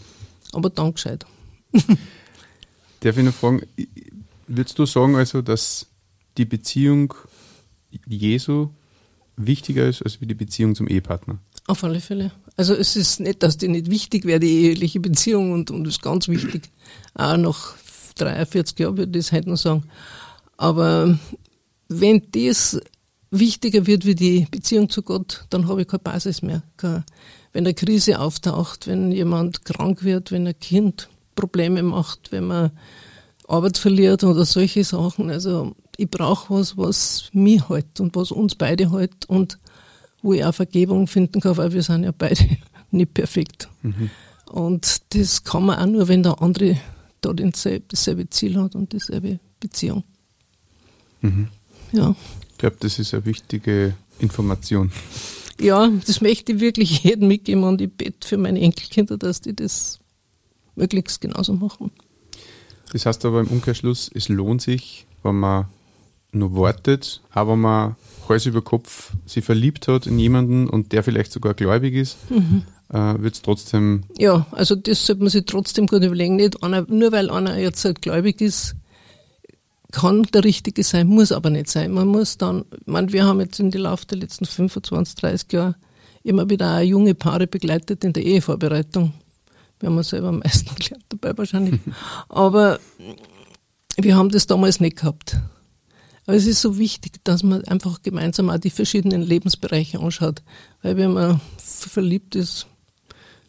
Aber 0.52 0.70
dann 0.70 0.94
gescheit. 0.94 1.26
Darf 3.00 3.16
ich 3.16 3.24
noch 3.24 3.34
fragen, 3.34 3.62
würdest 4.46 4.78
du 4.78 4.86
sagen 4.86 5.16
also, 5.16 5.42
dass 5.42 5.86
die 6.38 6.44
Beziehung 6.44 7.14
Jesu 8.06 8.70
wichtiger 9.36 9.88
ist 9.88 10.02
als 10.02 10.20
wie 10.20 10.26
die 10.26 10.34
Beziehung 10.34 10.74
zum 10.74 10.88
Ehepartner. 10.88 11.38
Auf 11.66 11.84
alle 11.84 12.00
Fälle. 12.00 12.32
Also 12.56 12.74
es 12.74 12.96
ist 12.96 13.20
nicht, 13.20 13.42
dass 13.42 13.56
die 13.56 13.68
nicht 13.68 13.90
wichtig 13.90 14.24
wäre, 14.24 14.40
die 14.40 14.64
eheliche 14.64 15.00
Beziehung 15.00 15.52
und, 15.52 15.70
und 15.70 15.86
ist 15.86 16.02
ganz 16.02 16.28
wichtig. 16.28 16.70
Auch 17.14 17.36
nach 17.36 17.76
43 18.16 18.78
Jahren 18.78 18.96
würde 18.96 19.18
ich 19.18 19.26
das 19.26 19.32
heute 19.32 19.50
noch 19.50 19.56
sagen. 19.56 19.84
Aber 20.56 21.18
wenn 21.88 22.22
das 22.32 22.80
wichtiger 23.30 23.86
wird 23.86 24.04
wie 24.04 24.14
die 24.14 24.46
Beziehung 24.50 24.90
zu 24.90 25.02
Gott, 25.02 25.46
dann 25.50 25.68
habe 25.68 25.82
ich 25.82 25.88
keine 25.88 26.00
Basis 26.00 26.42
mehr. 26.42 26.62
wenn 26.78 27.04
eine 27.54 27.74
Krise 27.74 28.20
auftaucht, 28.20 28.86
wenn 28.86 29.12
jemand 29.12 29.64
krank 29.64 30.04
wird, 30.04 30.32
wenn 30.32 30.46
ein 30.46 30.58
Kind 30.58 31.08
Probleme 31.34 31.82
macht, 31.82 32.32
wenn 32.32 32.46
man 32.46 32.70
Arbeit 33.48 33.78
verliert 33.78 34.24
oder 34.24 34.44
solche 34.44 34.84
Sachen. 34.84 35.30
Also 35.30 35.74
ich 35.96 36.10
brauche 36.10 36.54
was, 36.54 36.76
was 36.76 37.30
mich 37.32 37.68
hält 37.68 38.00
und 38.00 38.14
was 38.16 38.30
uns 38.30 38.54
beide 38.54 38.92
hält 38.92 39.26
und 39.26 39.58
wo 40.22 40.32
ich 40.32 40.44
auch 40.44 40.54
Vergebung 40.54 41.06
finden 41.06 41.40
kann, 41.40 41.56
weil 41.56 41.72
wir 41.72 41.82
sind 41.82 42.04
ja 42.04 42.12
beide 42.16 42.44
nicht 42.90 43.14
perfekt. 43.14 43.68
Mhm. 43.82 44.10
Und 44.46 45.14
das 45.14 45.44
kann 45.44 45.64
man 45.64 45.78
auch 45.78 45.86
nur, 45.86 46.08
wenn 46.08 46.22
der 46.22 46.40
andere 46.40 46.78
da 47.20 47.32
dasselbe, 47.32 47.84
dasselbe 47.88 48.28
Ziel 48.30 48.60
hat 48.60 48.74
und 48.74 48.92
dieselbe 48.92 49.38
Beziehung. 49.60 50.04
Mhm. 51.20 51.48
Ja. 51.92 52.14
Ich 52.50 52.58
glaube, 52.58 52.76
das 52.80 52.98
ist 52.98 53.14
eine 53.14 53.24
wichtige 53.24 53.94
Information. 54.18 54.92
Ja, 55.60 55.88
das 56.06 56.20
möchte 56.20 56.52
ich 56.52 56.60
wirklich 56.60 56.98
jedem 57.04 57.28
mitgeben 57.28 57.64
und 57.64 57.80
ich 57.80 57.92
bete 57.92 58.26
für 58.26 58.36
meine 58.36 58.60
Enkelkinder, 58.60 59.16
dass 59.16 59.40
die 59.40 59.54
das 59.54 60.00
möglichst 60.74 61.20
genauso 61.20 61.54
machen. 61.54 61.90
Das 62.92 63.06
heißt 63.06 63.24
aber 63.24 63.40
im 63.40 63.48
Umkehrschluss, 63.48 64.10
es 64.12 64.28
lohnt 64.28 64.62
sich, 64.62 65.06
wenn 65.22 65.36
man 65.36 65.66
nur 66.32 66.56
wartet, 66.56 67.20
aber 67.30 67.56
man 67.56 67.96
Hals 68.28 68.46
über 68.46 68.62
Kopf 68.62 69.12
sich 69.26 69.44
verliebt 69.44 69.88
hat 69.88 70.06
in 70.06 70.18
jemanden 70.18 70.68
und 70.68 70.92
der 70.92 71.02
vielleicht 71.02 71.32
sogar 71.32 71.54
gläubig 71.54 71.94
ist, 71.94 72.16
mhm. 72.30 72.62
äh, 72.88 73.20
wird 73.22 73.34
es 73.34 73.42
trotzdem. 73.42 74.04
Ja, 74.18 74.46
also 74.50 74.74
das 74.74 75.06
sollte 75.06 75.22
man 75.22 75.30
sich 75.30 75.44
trotzdem 75.44 75.86
gut 75.86 76.02
überlegen. 76.02 76.36
Nicht 76.36 76.62
einer, 76.62 76.86
nur 76.88 77.12
weil 77.12 77.30
einer 77.30 77.58
jetzt 77.58 77.84
halt 77.84 78.02
gläubig 78.02 78.40
ist, 78.40 78.74
kann 79.92 80.22
der 80.32 80.44
Richtige 80.44 80.82
sein, 80.82 81.06
muss 81.06 81.32
aber 81.32 81.50
nicht 81.50 81.68
sein. 81.68 81.92
Man 81.92 82.08
muss 82.08 82.38
dann, 82.38 82.64
man, 82.86 83.12
wir 83.12 83.24
haben 83.24 83.40
jetzt 83.40 83.60
in 83.60 83.70
den 83.70 83.82
Laufe 83.82 84.06
der 84.06 84.18
letzten 84.18 84.46
25, 84.46 85.16
30 85.16 85.52
Jahre 85.52 85.74
immer 86.24 86.48
wieder 86.48 86.78
auch 86.78 86.80
junge 86.80 87.14
Paare 87.14 87.46
begleitet 87.46 88.04
in 88.04 88.12
der 88.14 88.24
Ehevorbereitung. 88.24 89.12
Wir 89.80 89.90
haben 89.90 90.02
selber 90.02 90.28
am 90.28 90.38
meisten 90.38 90.74
gelernt 90.76 91.04
dabei 91.10 91.36
wahrscheinlich. 91.36 91.80
aber 92.28 92.78
wir 93.96 94.16
haben 94.16 94.30
das 94.30 94.46
damals 94.46 94.80
nicht 94.80 94.96
gehabt. 94.96 95.36
Aber 96.26 96.36
es 96.36 96.46
ist 96.46 96.60
so 96.60 96.78
wichtig, 96.78 97.24
dass 97.24 97.42
man 97.42 97.64
einfach 97.64 98.02
gemeinsam 98.02 98.50
auch 98.50 98.58
die 98.58 98.70
verschiedenen 98.70 99.22
Lebensbereiche 99.22 99.98
anschaut. 99.98 100.42
Weil 100.82 100.96
wenn 100.96 101.12
man 101.12 101.40
verliebt 101.58 102.36
ist, 102.36 102.66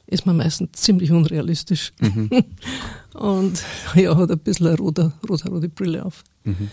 ist 0.07 0.25
man 0.25 0.37
meistens 0.37 0.71
ziemlich 0.73 1.11
unrealistisch. 1.11 1.93
Mhm. 1.99 2.29
Und 3.13 3.63
ja, 3.95 4.15
hat 4.17 4.31
ein 4.31 4.39
bisschen 4.39 4.67
eine 4.67 4.77
rote, 4.77 5.13
rote, 5.29 5.49
rote 5.49 5.69
Brille 5.69 6.03
auf. 6.05 6.23
Mhm. 6.43 6.69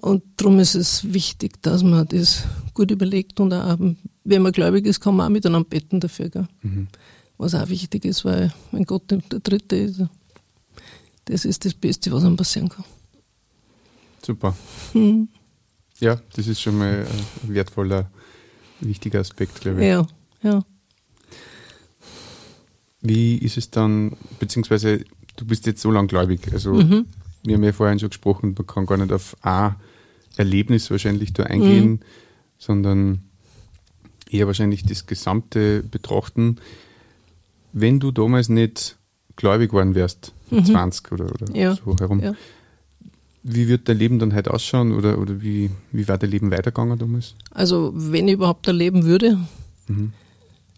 Und 0.00 0.24
darum 0.36 0.58
ist 0.58 0.74
es 0.74 1.12
wichtig, 1.12 1.62
dass 1.62 1.82
man 1.82 2.08
das 2.08 2.44
gut 2.74 2.90
überlegt 2.90 3.38
und 3.38 3.52
auch, 3.52 3.78
wenn 4.24 4.42
man 4.42 4.50
gläubig 4.50 4.84
ist, 4.84 4.98
kann 4.98 5.14
man 5.14 5.26
auch 5.26 5.30
miteinander 5.30 5.68
beten 5.68 6.00
dafür. 6.00 6.28
Gell? 6.28 6.48
Mhm. 6.62 6.88
Was 7.38 7.54
auch 7.54 7.68
wichtig 7.68 8.04
ist, 8.04 8.24
weil 8.24 8.52
wenn 8.72 8.84
Gott 8.84 9.10
der 9.12 9.18
Dritte 9.18 9.76
ist, 9.76 10.02
das 11.26 11.44
ist 11.44 11.64
das 11.64 11.74
Beste, 11.74 12.10
was 12.10 12.24
einem 12.24 12.36
passieren 12.36 12.68
kann. 12.68 12.84
Super. 14.24 14.56
Mhm. 14.92 15.28
Ja, 16.02 16.20
das 16.34 16.48
ist 16.48 16.60
schon 16.60 16.78
mal 16.78 17.06
ein 17.44 17.54
wertvoller, 17.54 18.10
wichtiger 18.80 19.20
Aspekt, 19.20 19.60
glaube 19.60 19.80
ich. 19.80 19.86
Ja, 19.86 20.04
ja. 20.42 20.64
Wie 23.00 23.38
ist 23.38 23.56
es 23.56 23.70
dann, 23.70 24.16
beziehungsweise 24.40 25.04
du 25.36 25.44
bist 25.46 25.64
jetzt 25.66 25.80
so 25.80 25.92
lang 25.92 26.08
gläubig, 26.08 26.52
also 26.52 26.74
mhm. 26.74 27.06
wir 27.44 27.54
haben 27.54 27.62
ja 27.62 27.72
vorhin 27.72 28.00
schon 28.00 28.08
gesprochen, 28.08 28.54
man 28.58 28.66
kann 28.66 28.86
gar 28.86 28.96
nicht 28.96 29.12
auf 29.12 29.36
ein 29.42 29.76
Erlebnis 30.36 30.90
wahrscheinlich 30.90 31.34
da 31.34 31.44
eingehen, 31.44 31.90
mhm. 31.90 32.00
sondern 32.58 33.22
eher 34.28 34.48
wahrscheinlich 34.48 34.84
das 34.84 35.06
Gesamte 35.06 35.84
betrachten. 35.84 36.56
Wenn 37.72 38.00
du 38.00 38.10
damals 38.10 38.48
nicht 38.48 38.98
gläubig 39.36 39.70
geworden 39.70 39.94
wärst, 39.94 40.32
mhm. 40.50 40.64
20 40.64 41.12
oder, 41.12 41.26
oder 41.26 41.56
ja. 41.56 41.76
so 41.76 41.96
herum, 41.96 42.20
ja. 42.20 42.34
Wie 43.42 43.68
wird 43.68 43.88
dein 43.88 43.98
Leben 43.98 44.18
dann 44.18 44.34
heute 44.34 44.52
ausschauen 44.52 44.92
oder, 44.92 45.18
oder 45.18 45.42
wie, 45.42 45.70
wie 45.90 46.06
war 46.06 46.18
dein 46.18 46.30
Leben 46.30 46.50
weitergegangen 46.50 46.98
damals? 46.98 47.34
Also, 47.50 47.92
wenn 47.94 48.28
ich 48.28 48.34
überhaupt 48.34 48.66
erleben 48.66 49.04
würde, 49.04 49.38
mhm. 49.88 50.12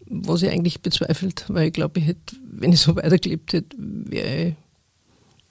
was 0.07 0.41
ich 0.41 0.49
eigentlich 0.49 0.81
bezweifelt, 0.81 1.45
weil 1.47 1.67
ich 1.67 1.73
glaube, 1.73 1.99
ich 1.99 2.07
hätte, 2.07 2.35
wenn 2.51 2.73
ich 2.73 2.79
so 2.79 2.95
weitergelebt 2.95 3.53
hätte, 3.53 3.75
wäre 3.77 4.47
ich, 4.47 4.55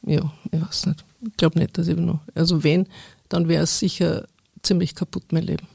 ja, 0.07 0.33
ich 0.51 0.61
weiß 0.61 0.87
nicht. 0.87 1.05
Ich 1.27 1.37
glaube 1.37 1.59
nicht, 1.59 1.79
dass 1.79 1.89
ich 1.89 1.97
noch, 1.97 2.21
also 2.35 2.65
wenn, 2.65 2.87
dann 3.29 3.49
wäre 3.49 3.63
es 3.63 3.79
sicher 3.79 4.27
ziemlich 4.63 4.95
kaputt, 4.95 5.33
mein 5.33 5.45
Leben. 5.45 5.67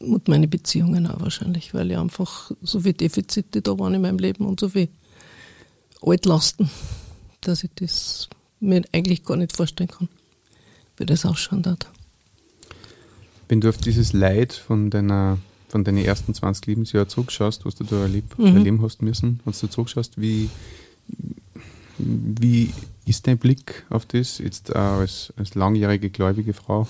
Und 0.00 0.28
meine 0.28 0.48
Beziehungen 0.48 1.06
auch 1.06 1.20
wahrscheinlich, 1.20 1.74
weil 1.74 1.90
ich 1.90 1.96
einfach 1.96 2.50
so 2.62 2.80
viele 2.80 2.94
Defizite 2.94 3.62
da 3.62 3.78
waren 3.78 3.94
in 3.94 4.02
meinem 4.02 4.18
Leben 4.18 4.46
und 4.46 4.58
so 4.58 4.70
viele 4.70 4.88
Altlasten, 6.02 6.68
dass 7.40 7.64
ich 7.64 7.70
das 7.76 8.28
mir 8.64 8.82
eigentlich 8.92 9.24
gar 9.24 9.36
nicht 9.36 9.56
vorstellen 9.56 9.88
kann, 9.88 10.08
wie 10.96 11.06
das 11.06 11.24
ausschauen 11.24 11.64
wird. 11.64 11.86
Wenn 13.48 13.60
du 13.60 13.68
auf 13.68 13.76
dieses 13.76 14.12
Leid 14.12 14.52
von 14.52 14.90
deiner 14.90 15.38
von 15.74 15.82
deinen 15.82 16.04
ersten 16.04 16.32
20 16.32 16.66
Lebensjahren 16.66 17.08
zurückschaust, 17.08 17.66
was 17.66 17.74
du 17.74 17.82
da 17.82 18.02
erleb, 18.02 18.38
mhm. 18.38 18.58
erleben 18.58 18.80
hast 18.80 19.02
müssen, 19.02 19.40
wenn 19.44 19.52
du 19.60 19.66
zurückschaust, 19.66 20.20
wie, 20.20 20.48
wie 21.98 22.72
ist 23.06 23.26
dein 23.26 23.38
Blick 23.38 23.84
auf 23.90 24.06
das 24.06 24.38
jetzt 24.38 24.72
als, 24.72 25.32
als 25.36 25.56
langjährige 25.56 26.10
gläubige 26.10 26.52
Frau? 26.52 26.86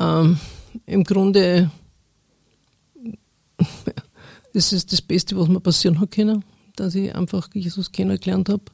Ähm, 0.00 0.38
Im 0.84 1.04
Grunde, 1.04 1.70
das 4.52 4.72
ist 4.72 4.92
das 4.92 5.00
Beste, 5.00 5.36
was 5.36 5.46
mir 5.46 5.60
passieren 5.60 6.00
hat 6.00 6.10
können, 6.10 6.44
dass 6.74 6.96
ich 6.96 7.14
einfach 7.14 7.48
Jesus 7.54 7.92
kennengelernt 7.92 8.48
habe. 8.48 8.64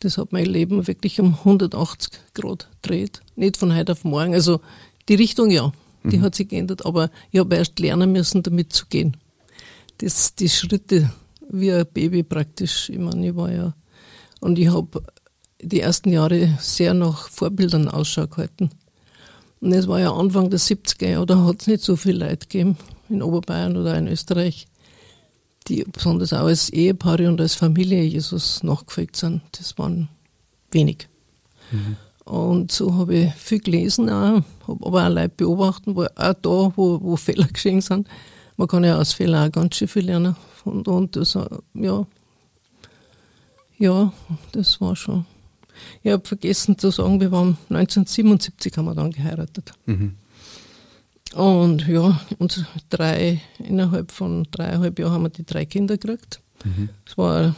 Das 0.00 0.18
hat 0.18 0.32
mein 0.32 0.46
Leben 0.46 0.86
wirklich 0.86 1.20
um 1.20 1.34
180 1.34 2.12
Grad 2.34 2.68
gedreht. 2.82 3.20
Nicht 3.36 3.56
von 3.56 3.74
heute 3.74 3.92
auf 3.92 4.04
morgen. 4.04 4.34
Also 4.34 4.60
die 5.08 5.14
Richtung 5.14 5.50
ja, 5.50 5.72
die 6.02 6.18
mhm. 6.18 6.22
hat 6.22 6.34
sich 6.34 6.48
geändert, 6.48 6.84
aber 6.86 7.10
ich 7.30 7.38
habe 7.38 7.54
erst 7.54 7.78
lernen 7.78 8.12
müssen, 8.12 8.42
damit 8.42 8.72
zu 8.72 8.86
gehen. 8.86 9.16
Das, 9.98 10.34
die 10.34 10.48
Schritte 10.48 11.10
wie 11.50 11.72
ein 11.72 11.86
Baby 11.92 12.22
praktisch. 12.22 12.88
Ich 12.88 12.98
meine, 12.98 13.28
ich 13.28 13.36
war 13.36 13.52
ja 13.52 13.74
und 14.40 14.58
ich 14.58 14.68
habe 14.68 15.02
die 15.62 15.80
ersten 15.80 16.10
Jahre 16.10 16.56
sehr 16.60 16.94
nach 16.94 17.28
Vorbildern 17.28 17.88
Ausschau 17.88 18.26
gehalten. 18.26 18.70
Und 19.60 19.72
es 19.72 19.86
war 19.86 20.00
ja 20.00 20.12
Anfang 20.12 20.48
der 20.48 20.58
70er 20.58 21.08
Jahre, 21.08 21.26
da 21.26 21.44
hat 21.44 21.60
es 21.60 21.66
nicht 21.66 21.82
so 21.82 21.96
viel 21.96 22.16
Leute 22.16 22.46
gegeben 22.46 22.78
in 23.10 23.22
Oberbayern 23.22 23.76
oder 23.76 23.96
in 23.98 24.08
Österreich, 24.08 24.66
die 25.68 25.84
besonders 25.84 26.32
auch 26.32 26.46
als 26.46 26.70
Ehepaare 26.70 27.28
und 27.28 27.40
als 27.40 27.54
Familie 27.54 28.02
Jesus 28.02 28.62
nachgefolgt 28.62 29.16
sind. 29.16 29.42
Das 29.52 29.76
waren 29.78 30.08
wenig. 30.70 31.08
Mhm. 31.70 31.96
Und 32.24 32.70
so 32.70 32.94
habe 32.94 33.16
ich 33.16 33.34
viel 33.34 33.60
gelesen, 33.60 34.10
habe 34.10 34.44
aber 34.66 35.06
auch 35.06 35.12
Leute 35.12 35.34
beobachten, 35.36 35.96
wo, 35.96 36.04
auch 36.04 36.34
da, 36.34 36.72
wo, 36.76 37.00
wo 37.02 37.16
Fehler 37.16 37.46
geschehen 37.46 37.80
sind. 37.80 38.08
Man 38.56 38.68
kann 38.68 38.84
ja 38.84 38.98
aus 38.98 39.12
Fehlern 39.12 39.48
auch 39.48 39.52
ganz 39.52 39.76
schön 39.76 39.88
viel 39.88 40.06
lernen. 40.06 40.36
Und, 40.64 40.86
und 40.86 41.16
das, 41.16 41.36
ja, 41.74 42.06
ja, 43.78 44.12
das 44.52 44.80
war 44.80 44.94
schon. 44.94 45.24
Ich 46.02 46.12
habe 46.12 46.26
vergessen 46.26 46.78
zu 46.78 46.90
sagen, 46.90 47.20
wir 47.20 47.32
waren 47.32 47.56
1977 47.70 48.76
haben 48.76 48.84
wir 48.84 48.94
dann 48.94 49.10
geheiratet. 49.10 49.72
Mhm. 49.86 50.16
Und 51.34 51.86
ja, 51.86 52.20
und 52.38 52.66
drei, 52.88 53.40
innerhalb 53.58 54.10
von 54.10 54.48
dreieinhalb 54.50 54.98
Jahren 54.98 55.12
haben 55.12 55.22
wir 55.22 55.30
die 55.30 55.46
drei 55.46 55.64
Kinder 55.64 55.96
gekriegt. 55.96 56.40
Mhm. 56.64 56.88
Es 57.06 57.16
war 57.16 57.38
eine 57.38 57.54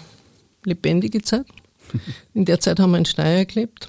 lebendige 0.64 1.22
Zeit. 1.22 1.46
In 2.34 2.44
der 2.44 2.60
Zeit 2.60 2.78
haben 2.80 2.92
wir 2.92 2.98
in 2.98 3.04
Steyr 3.04 3.44
gelebt. 3.44 3.88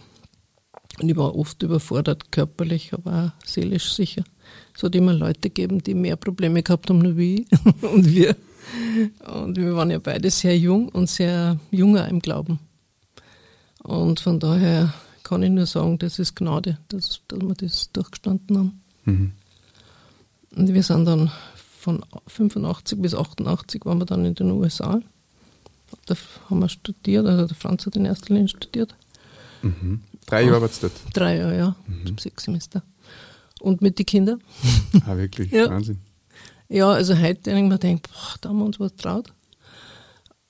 Und 1.01 1.09
ich 1.09 1.15
war 1.15 1.35
oft 1.35 1.61
überfordert, 1.63 2.31
körperlich, 2.31 2.93
aber 2.93 3.33
auch 3.41 3.47
seelisch 3.47 3.93
sicher. 3.93 4.23
Es 4.75 4.83
hat 4.83 4.95
immer 4.95 5.13
Leute 5.13 5.41
gegeben, 5.41 5.81
die 5.81 5.93
mehr 5.93 6.15
Probleme 6.15 6.61
gehabt 6.63 6.89
haben 6.89 7.17
wie 7.17 7.41
ich 7.41 7.47
und 7.81 8.09
wir. 8.09 8.35
Und 9.25 9.57
wir 9.57 9.75
waren 9.75 9.91
ja 9.91 9.99
beide 9.99 10.29
sehr 10.29 10.57
jung 10.57 10.89
und 10.89 11.09
sehr 11.09 11.59
junger 11.71 12.07
im 12.07 12.19
Glauben. 12.19 12.59
Und 13.83 14.19
von 14.19 14.39
daher 14.39 14.93
kann 15.23 15.43
ich 15.43 15.49
nur 15.49 15.65
sagen, 15.65 15.97
das 15.99 16.19
ist 16.19 16.35
Gnade, 16.35 16.77
dass, 16.89 17.21
dass 17.27 17.41
wir 17.41 17.53
das 17.55 17.91
durchgestanden 17.91 18.57
haben. 18.57 18.81
Mhm. 19.05 19.31
Und 20.55 20.73
wir 20.73 20.83
sind 20.83 21.05
dann 21.05 21.31
von 21.79 22.03
85 22.27 23.01
bis 23.01 23.13
88 23.13 23.85
waren 23.85 23.99
wir 23.99 24.05
dann 24.05 24.25
in 24.25 24.35
den 24.35 24.51
USA. 24.51 25.01
Da 26.05 26.15
haben 26.49 26.59
wir 26.59 26.69
studiert, 26.69 27.25
also 27.25 27.45
der 27.47 27.55
Franz 27.55 27.85
hat 27.85 27.95
in 27.95 28.05
erster 28.05 28.33
Linie 28.33 28.47
studiert. 28.47 28.95
Mhm. 29.61 30.01
Drei 30.25 30.43
Jahre 30.43 30.61
warst 30.61 30.81
du 30.81 30.87
dort? 30.87 31.01
Drei 31.13 31.37
Jahre, 31.37 31.57
ja, 31.57 31.75
mhm. 31.87 32.17
sechs 32.17 32.43
Semester. 32.43 32.83
Und 33.59 33.81
mit 33.81 33.99
den 33.99 34.05
Kindern. 34.05 34.41
Ah, 35.05 35.17
wirklich? 35.17 35.51
ja. 35.51 35.69
Wahnsinn. 35.69 35.99
Ja, 36.69 36.89
also 36.89 37.17
heute 37.17 37.41
denke 37.41 37.63
ich 37.63 37.69
mir, 37.69 37.77
denk, 37.77 38.03
boah, 38.03 38.35
da 38.41 38.49
haben 38.49 38.59
wir 38.59 38.65
uns 38.65 38.79
was 38.79 38.95
traut. 38.95 39.33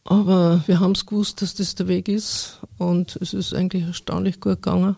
Aber 0.06 0.64
wir 0.68 0.80
haben 0.80 0.92
es 0.92 1.06
gewusst, 1.06 1.42
dass 1.42 1.56
das 1.56 1.76
der 1.76 1.88
Weg 1.88 2.08
ist 2.08 2.60
und 2.78 3.16
es 3.18 3.34
ist 3.34 3.54
eigentlich 3.54 3.84
erstaunlich 3.84 4.40
gut 4.40 4.62
gegangen. 4.62 4.98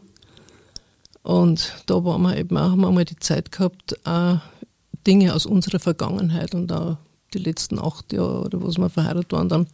Und 1.24 1.74
da 1.86 2.04
waren 2.04 2.22
wir 2.24 2.38
eben 2.38 2.58
auch, 2.58 2.72
haben 2.72 2.82
wir 2.82 2.92
mal 2.92 3.06
die 3.06 3.18
Zeit 3.18 3.52
gehabt, 3.52 4.06
auch 4.06 4.40
Dinge 5.06 5.34
aus 5.34 5.46
unserer 5.46 5.80
Vergangenheit 5.80 6.56
und 6.56 6.72
auch 6.72 6.98
die 7.34 7.40
letzten 7.40 7.80
acht 7.80 8.14
Jahre 8.14 8.42
oder 8.42 8.64
was 8.64 8.78
wir 8.78 8.90
verheiratet 8.90 9.32
waren, 9.32 9.50
dann 9.50 9.68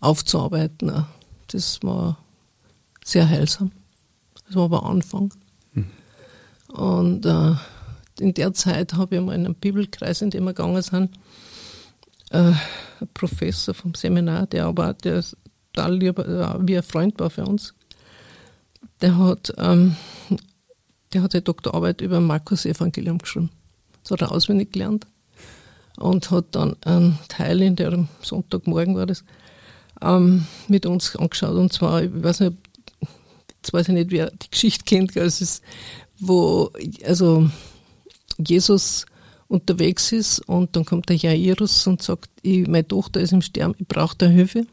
aufzuarbeiten. 0.00 1.06
Das 1.48 1.82
war 1.82 2.18
sehr 3.04 3.28
heilsam. 3.28 3.72
Das 4.46 4.56
war 4.56 4.64
aber 4.64 4.84
Anfang. 4.84 5.32
Mhm. 5.72 5.90
Und 6.68 7.26
äh, 7.26 7.54
in 8.20 8.34
der 8.34 8.52
Zeit 8.54 8.94
habe 8.94 9.16
ich 9.16 9.22
mal 9.22 9.34
in 9.34 9.44
einem 9.44 9.54
Bibelkreis, 9.54 10.22
in 10.22 10.30
dem 10.30 10.44
wir 10.44 10.54
gegangen 10.54 10.82
sind, 10.82 11.10
äh, 12.30 12.52
ein 13.00 13.08
Professor 13.12 13.74
vom 13.74 13.94
Seminar, 13.94 14.46
der 14.46 14.66
aber 14.66 14.94
der 14.94 15.22
da 15.72 15.88
lieber, 15.88 16.26
äh, 16.26 16.66
wie 16.66 16.76
ein 16.76 16.82
Freund 16.82 17.18
war 17.18 17.30
für 17.30 17.44
uns, 17.44 17.74
der 19.00 19.18
hat, 19.18 19.52
ähm, 19.58 19.96
der 21.12 21.22
hat 21.22 21.34
eine 21.34 21.42
Doktorarbeit 21.42 22.00
über 22.00 22.20
Markus 22.20 22.64
Evangelium 22.64 23.18
geschrieben. 23.18 23.50
Das 24.04 24.12
hat 24.12 24.22
er 24.22 24.32
auswendig 24.32 24.72
gelernt 24.72 25.06
und 25.96 26.30
hat 26.30 26.46
dann 26.52 26.76
einen 26.84 27.18
Teil, 27.28 27.62
in 27.62 27.76
der 27.76 27.92
am 27.92 28.08
Sonntagmorgen 28.20 28.96
war 28.96 29.06
das, 29.06 29.24
ähm, 30.02 30.46
mit 30.68 30.86
uns 30.86 31.16
angeschaut. 31.16 31.56
Und 31.56 31.72
zwar, 31.72 32.02
ich 32.02 32.10
weiß 32.12 32.40
nicht, 32.40 32.56
jetzt 33.56 33.72
weiß 33.72 33.88
ich 33.88 33.94
nicht, 33.94 34.10
wer 34.10 34.30
die 34.30 34.50
Geschichte 34.50 34.84
kennt, 34.84 35.16
es 35.16 35.40
ist, 35.40 35.62
wo, 36.18 36.70
also 37.04 37.48
Jesus 38.38 39.06
unterwegs 39.48 40.12
ist 40.12 40.40
und 40.40 40.74
dann 40.74 40.84
kommt 40.84 41.08
der 41.08 41.16
Jairus 41.16 41.86
und 41.86 42.02
sagt, 42.02 42.30
ich, 42.42 42.66
meine 42.66 42.86
Tochter 42.86 43.20
ist 43.20 43.32
im 43.32 43.42
Sterben, 43.42 43.74
ich 43.78 43.86
brauche 43.86 44.16
da 44.16 44.26
Hilfe. 44.26 44.66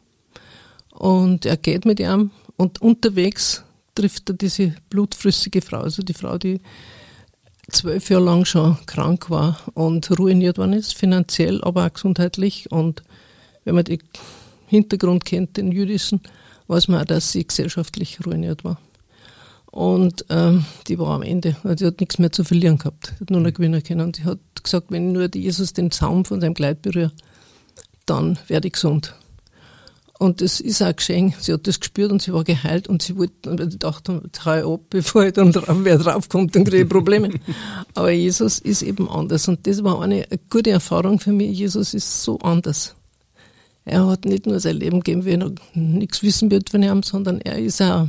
Und 0.91 1.45
er 1.45 1.57
geht 1.57 1.85
mit 1.85 1.99
ihm 1.99 2.31
und 2.57 2.81
unterwegs 2.81 3.63
trifft 3.95 4.29
er 4.29 4.35
diese 4.35 4.75
blutflüssige 4.89 5.61
Frau, 5.61 5.79
also 5.79 6.01
die 6.01 6.13
Frau, 6.13 6.37
die 6.37 6.61
zwölf 7.69 8.09
Jahre 8.09 8.23
lang 8.23 8.45
schon 8.45 8.77
krank 8.85 9.29
war 9.29 9.59
und 9.73 10.17
ruiniert 10.17 10.57
worden 10.57 10.73
ist, 10.73 10.95
finanziell, 10.95 11.63
aber 11.63 11.85
auch 11.85 11.93
gesundheitlich. 11.93 12.71
Und 12.71 13.03
wenn 13.63 13.75
man 13.75 13.85
den 13.85 13.99
Hintergrund 14.67 15.25
kennt, 15.25 15.57
den 15.57 15.71
jüdischen, 15.71 16.21
weiß 16.67 16.87
man 16.87 17.01
auch, 17.01 17.05
dass 17.05 17.31
sie 17.31 17.45
gesellschaftlich 17.45 18.19
ruiniert 18.25 18.63
war. 18.63 18.79
Und 19.71 20.25
ähm, 20.29 20.65
die 20.87 20.99
war 20.99 21.15
am 21.15 21.21
Ende. 21.21 21.55
Also 21.63 21.77
sie 21.77 21.85
hat 21.87 21.99
nichts 22.01 22.19
mehr 22.19 22.31
zu 22.31 22.43
verlieren 22.43 22.77
gehabt. 22.77 23.07
Sie 23.07 23.21
hat 23.21 23.29
nur 23.29 23.39
noch 23.39 23.53
gewinnen 23.53 23.81
können. 23.81 24.01
Und 24.01 24.17
sie 24.17 24.25
hat 24.25 24.39
gesagt, 24.61 24.87
wenn 24.89 25.13
nur 25.13 25.33
Jesus 25.33 25.73
den 25.73 25.91
Zaum 25.91 26.25
von 26.25 26.41
seinem 26.41 26.53
Kleid 26.53 26.81
berührt, 26.81 27.13
dann 28.05 28.37
werde 28.47 28.67
ich 28.67 28.73
gesund. 28.73 29.15
Und 30.21 30.39
das 30.39 30.59
ist 30.59 30.83
auch 30.83 30.95
geschehen. 30.95 31.33
Sie 31.39 31.51
hat 31.51 31.65
das 31.65 31.79
gespürt 31.79 32.11
und 32.11 32.21
sie 32.21 32.31
war 32.31 32.43
geheilt 32.43 32.87
und 32.87 33.01
sie 33.01 33.17
wollte, 33.17 33.49
und 33.49 33.59
ich 33.59 33.79
dachte, 33.79 34.21
ich 34.31 34.45
ab, 34.45 34.81
bevor 34.91 35.25
ich 35.25 35.33
dann 35.33 35.51
drauf, 35.51 35.77
wer 35.81 35.97
draufkommt, 35.97 36.55
dann 36.55 36.63
kriege 36.63 36.83
ich 36.83 36.89
Probleme. 36.89 37.31
Aber 37.95 38.11
Jesus 38.11 38.59
ist 38.59 38.83
eben 38.83 39.09
anders. 39.09 39.47
Und 39.47 39.65
das 39.65 39.83
war 39.83 39.99
eine, 39.99 40.27
eine 40.29 40.39
gute 40.47 40.69
Erfahrung 40.69 41.19
für 41.19 41.31
mich. 41.31 41.57
Jesus 41.57 41.95
ist 41.95 42.21
so 42.21 42.37
anders. 42.37 42.93
Er 43.83 44.05
hat 44.05 44.25
nicht 44.25 44.45
nur 44.45 44.59
sein 44.59 44.75
Leben 44.75 44.99
gegeben, 44.99 45.25
wenn 45.25 45.41
er 45.41 45.51
nichts 45.73 46.21
wissen 46.21 46.51
wird 46.51 46.69
von 46.69 46.83
ihm, 46.83 47.01
sondern 47.01 47.41
er 47.41 47.57
ist 47.57 47.81
auch 47.81 48.07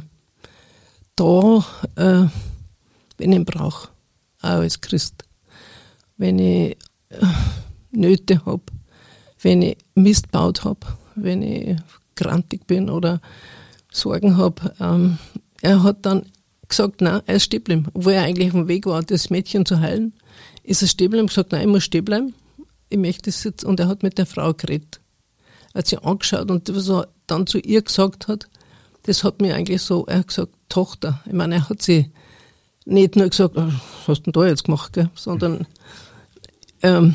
da, 1.17 1.65
äh, 1.97 2.29
wenn 3.17 3.33
ich 3.33 3.39
ihn 3.39 3.47
brauche. 3.47 3.89
Auch 4.43 4.61
als 4.61 4.83
Christ. 4.83 5.25
Wenn 6.19 6.39
ich 6.39 6.77
äh, 7.09 7.27
Nöte 7.91 8.45
habe, 8.45 8.65
wenn 9.41 9.63
ich 9.63 9.79
Mist 9.95 10.31
baut 10.31 10.65
habe, 10.65 10.81
wenn 11.15 11.41
ich 11.41 11.77
grantig 12.17 12.67
bin 12.67 12.91
oder 12.91 13.21
Sorgen 13.91 14.37
habe. 14.37 14.75
Ähm, 14.81 15.19
er 15.61 15.83
hat 15.83 16.07
dann 16.07 16.27
gesagt, 16.69 17.01
nein, 17.01 17.21
er 17.27 17.37
ist 17.37 17.45
stehen 17.45 17.63
bleiben. 17.63 17.89
Obwohl 17.93 18.13
er 18.13 18.23
eigentlich 18.23 18.49
auf 18.49 18.55
dem 18.55 18.69
Weg 18.69 18.87
war, 18.87 19.03
das 19.03 19.31
Mädchen 19.31 19.67
zu 19.67 19.81
heilen, 19.81 20.15
ist 20.63 20.83
er 20.83 20.89
stehen 20.89 21.11
bleiben, 21.11 21.27
gesagt, 21.27 21.53
nein, 21.53 21.63
ich 21.63 21.69
muss 21.69 21.85
stehen 21.85 22.05
bleiben. 22.05 22.35
Ich 22.89 22.99
möchte 22.99 23.31
das 23.31 23.45
jetzt. 23.45 23.65
Und 23.65 23.81
er 23.81 23.89
hat 23.89 24.03
mit 24.03 24.19
der 24.19 24.27
Frau 24.27 24.55
geredet. 24.55 25.01
Er 25.75 25.79
hat 25.79 25.87
sie 25.87 25.99
angeschaut 25.99 26.51
und 26.51 26.75
was 26.75 26.89
er 26.89 27.09
dann 27.27 27.47
zu 27.47 27.59
ihr 27.59 27.83
gesagt 27.83 28.29
hat, 28.29 28.49
das 29.05 29.25
hat 29.25 29.41
mir 29.41 29.55
eigentlich 29.55 29.83
so, 29.83 30.07
er 30.07 30.19
hat 30.19 30.29
gesagt, 30.29 30.53
Tochter. 30.69 31.23
Ich 31.27 31.33
meine, 31.33 31.57
er 31.57 31.69
hat 31.69 31.83
sie 31.83 32.13
nicht 32.85 33.17
nur 33.17 33.29
gesagt, 33.29 33.57
oh, 33.57 33.67
was 33.67 34.09
hast 34.09 34.27
du 34.27 34.31
denn 34.31 34.33
da 34.33 34.47
jetzt 34.47 34.65
gemacht, 34.65 34.93
gell? 34.93 35.11
sondern 35.15 35.67
ähm, 36.83 37.15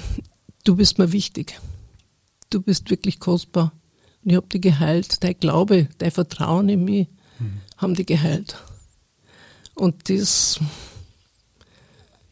du 0.63 0.75
bist 0.75 0.97
mir 0.97 1.11
wichtig. 1.11 1.59
Du 2.49 2.61
bist 2.61 2.89
wirklich 2.89 3.19
kostbar. 3.19 3.73
Und 4.27 4.31
ich 4.31 4.35
habe 4.35 4.47
die 4.51 4.59
geheilt. 4.59 5.23
Dein 5.23 5.39
Glaube, 5.39 5.87
dein 5.99 6.11
Vertrauen 6.11 6.67
in 6.67 6.83
mich 6.83 7.07
mhm. 7.39 7.61
haben 7.77 7.95
die 7.95 8.05
geheilt. 8.05 8.57
Und 9.73 10.09
das, 10.09 10.59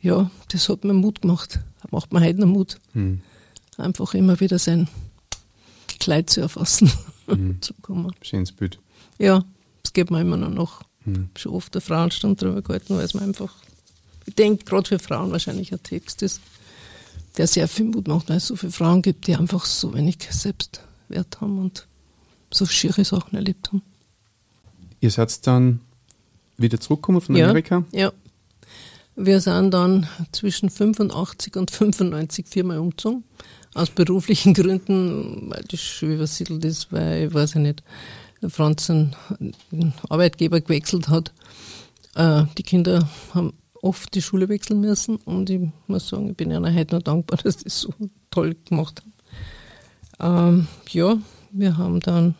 ja, 0.02 0.30
das 0.50 0.68
hat 0.68 0.84
mir 0.84 0.92
Mut 0.92 1.22
gemacht. 1.22 1.62
Das 1.82 1.92
macht 1.94 2.12
mir 2.12 2.20
heute 2.20 2.42
noch 2.42 2.48
Mut. 2.48 2.82
Mhm. 2.94 3.22
Einfach 3.78 4.14
immer 4.14 4.42
wieder 4.42 4.60
sein 4.60 4.90
Kleid 6.02 6.30
zu 6.30 6.42
erfassen. 6.42 6.92
Mhm. 7.28 7.60
zu 7.62 7.74
kommen. 7.76 8.14
Schönes 8.22 8.52
Bild. 8.52 8.78
Ja, 9.18 9.46
das 9.82 9.94
geht 9.94 10.12
mir 10.12 10.20
immer 10.20 10.36
noch 10.36 10.50
nach. 10.50 10.82
Mhm. 11.06 11.30
Schon 11.38 11.54
oft 11.54 11.74
eine 11.74 11.80
Frauenstunde 11.80 12.36
drüber 12.36 12.62
gehalten, 12.62 12.98
weil 12.98 13.06
es 13.06 13.14
mir 13.14 13.22
einfach, 13.22 13.56
ich 14.26 14.36
denke, 14.36 14.66
gerade 14.66 14.90
für 14.90 15.00
Frauen 15.00 15.32
wahrscheinlich 15.32 15.72
ein 15.72 15.82
Text 15.82 16.24
ist, 16.24 16.42
der 17.38 17.48
sehr 17.48 17.70
viel 17.70 17.86
Mut 17.86 18.10
macht, 18.10 18.28
weil 18.28 18.36
es 18.36 18.48
so 18.48 18.58
viele 18.58 18.74
Frauen 18.74 19.02
gibt, 19.02 19.28
die 19.28 19.38
einfach 19.38 19.64
so 19.64 19.94
wenig 19.94 20.18
selbst 20.30 20.82
Wert 21.10 21.42
haben 21.42 21.60
und 21.60 21.88
so 22.52 22.66
schiere 22.66 23.04
Sachen 23.04 23.36
erlebt 23.36 23.70
haben. 23.70 23.82
Ihr 25.02 25.12
seid 25.12 25.46
dann 25.46 25.82
wieder 26.58 26.80
zurückgekommen 26.80 27.22
von 27.22 27.36
Amerika? 27.36 27.84
Ja. 27.92 28.12
Wir 29.16 29.40
sind 29.40 29.72
dann 29.72 30.08
zwischen 30.32 30.70
85 30.70 31.56
und 31.56 31.72
95 31.72 32.48
viermal 32.48 32.80
umgezogen. 32.80 33.24
Aus 33.74 33.90
beruflichen 33.90 34.54
Gründen, 34.54 35.50
weil 35.50 35.64
die 35.64 35.78
Schule 35.78 36.16
übersiedelt 36.16 36.64
ist, 36.66 36.92
weil, 36.92 37.28
ich 37.28 37.34
weiß 37.34 37.56
ich 37.56 37.62
nicht, 37.62 37.84
Franz 38.48 38.90
einen 38.90 39.16
Arbeitgeber 40.10 40.62
gewechselt 40.62 41.10
hat. 41.10 41.34
Äh, 42.16 42.44
die 42.58 42.64
Kinder 42.64 43.10
haben 43.34 43.54
oft 43.82 44.14
die 44.16 44.22
Schule 44.22 44.50
wechseln 44.50 44.82
müssen 44.82 45.18
und 45.18 45.50
ich 45.50 45.62
muss 45.88 46.10
sagen, 46.10 46.30
ich 46.30 46.38
bin 46.38 46.52
ihnen 46.52 46.76
heute 46.76 46.96
noch 46.96 47.04
dankbar, 47.04 47.38
dass 47.44 47.58
die 47.58 47.70
so 47.70 47.94
toll 48.32 48.56
gemacht 48.68 49.02
haben. 49.02 49.14
Ähm, 50.20 50.68
ja, 50.90 51.18
wir 51.52 51.78
haben 51.78 52.00
dann, 52.00 52.36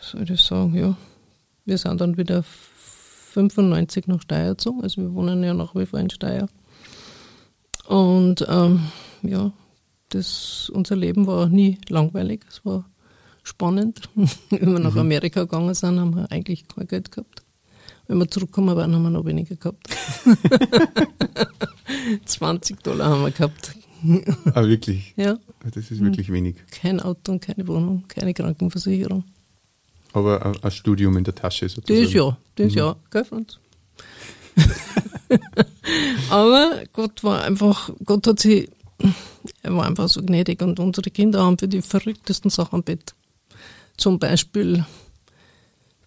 soll 0.00 0.30
ich 0.30 0.40
sagen, 0.40 0.74
ja, 0.74 0.96
wir 1.64 1.78
sind 1.78 2.00
dann 2.00 2.16
wieder 2.16 2.42
95 2.42 4.06
nach 4.06 4.22
Steyr 4.22 4.50
gezogen, 4.50 4.82
also 4.82 5.02
wir 5.02 5.14
wohnen 5.14 5.42
ja 5.44 5.54
nach 5.54 5.74
wie 5.74 5.86
vor 5.86 6.00
in 6.00 6.10
Steyr. 6.10 6.48
Und 7.86 8.46
ähm, 8.48 8.88
ja, 9.22 9.52
das, 10.10 10.70
unser 10.74 10.96
Leben 10.96 11.26
war 11.26 11.46
nie 11.46 11.78
langweilig, 11.88 12.44
es 12.48 12.64
war 12.64 12.84
spannend. 13.42 14.08
Wenn 14.50 14.72
wir 14.72 14.80
nach 14.80 14.94
mhm. 14.94 15.00
Amerika 15.00 15.42
gegangen 15.42 15.74
sind, 15.74 15.98
haben 15.98 16.16
wir 16.16 16.30
eigentlich 16.30 16.66
kein 16.68 16.86
Geld 16.86 17.10
gehabt. 17.10 17.42
Wenn 18.06 18.18
wir 18.18 18.28
zurückgekommen 18.28 18.74
waren, 18.76 18.94
haben 18.94 19.02
wir 19.02 19.10
noch 19.10 19.24
weniger 19.24 19.56
gehabt. 19.56 19.88
20 22.24 22.82
Dollar 22.82 23.10
haben 23.10 23.22
wir 23.22 23.30
gehabt. 23.30 23.74
Ah, 24.54 24.64
wirklich? 24.64 25.14
Ja. 25.16 25.38
Das 25.74 25.90
ist 25.90 26.02
wirklich 26.02 26.30
wenig. 26.32 26.56
Kein 26.70 27.00
Auto 27.00 27.32
und 27.32 27.40
keine 27.40 27.66
Wohnung, 27.66 28.04
keine 28.08 28.34
Krankenversicherung. 28.34 29.24
Aber 30.12 30.54
ein 30.62 30.70
Studium 30.70 31.16
in 31.16 31.24
der 31.24 31.34
Tasche 31.34 31.68
sozusagen. 31.68 32.04
Das 32.04 32.12
ja, 32.12 32.36
das 32.54 32.72
mhm. 32.72 32.78
ja, 32.78 32.96
gell, 33.10 33.24
Franz? 33.24 33.58
Aber 36.30 36.82
Gott 36.92 37.22
war 37.24 37.42
einfach, 37.42 37.90
Gott 38.04 38.26
hat 38.26 38.40
sie, 38.40 38.68
er 39.62 39.74
war 39.74 39.86
einfach 39.86 40.08
so 40.08 40.22
gnädig 40.22 40.62
und 40.62 40.80
unsere 40.80 41.10
Kinder 41.10 41.42
haben 41.42 41.58
für 41.58 41.68
die 41.68 41.82
verrücktesten 41.82 42.50
Sachen 42.50 42.82
Bett. 42.82 43.14
Zum 43.96 44.18
Beispiel, 44.18 44.84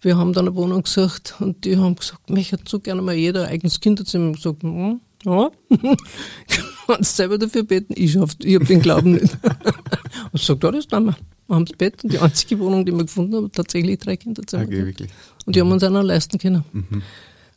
wir 0.00 0.16
haben 0.16 0.32
dann 0.32 0.46
eine 0.46 0.56
Wohnung 0.56 0.82
gesucht 0.82 1.36
und 1.40 1.64
die 1.64 1.76
haben 1.76 1.96
gesagt, 1.96 2.30
mich 2.30 2.52
hätte 2.52 2.64
so 2.66 2.80
gerne 2.80 3.02
mal 3.02 3.14
jeder 3.14 3.46
eigenes 3.46 3.80
Kinderzimmer. 3.80 4.32
Gesagt, 4.32 4.62
hm, 4.62 5.00
ja, 5.24 5.50
kannst 6.86 7.16
selber 7.16 7.38
dafür 7.38 7.64
beten, 7.64 7.94
ich, 7.96 8.12
schaff, 8.12 8.36
ich 8.42 8.54
habe 8.54 8.64
den 8.64 8.80
Glauben 8.80 9.12
nicht. 9.12 9.32
und 9.42 10.34
ich 10.34 10.40
gesagt, 10.40 10.62
ja, 10.64 10.70
das 10.70 10.86
tun 10.86 11.06
wir. 11.06 11.16
Wir 11.48 11.56
haben 11.56 11.64
das 11.66 11.76
Bett 11.76 12.02
und 12.04 12.12
die 12.12 12.18
einzige 12.18 12.58
Wohnung, 12.58 12.86
die 12.86 12.92
wir 12.92 13.02
gefunden 13.02 13.36
haben, 13.36 13.52
tatsächlich 13.52 13.98
drei 13.98 14.16
Kinderzimmer. 14.16 14.64
Okay, 14.64 14.86
wirklich. 14.86 15.10
Und 15.44 15.56
die 15.56 15.60
haben 15.60 15.70
uns 15.70 15.82
auch 15.82 15.90
noch 15.90 16.02
leisten 16.02 16.38
können. 16.38 16.64
Mhm. 16.72 17.02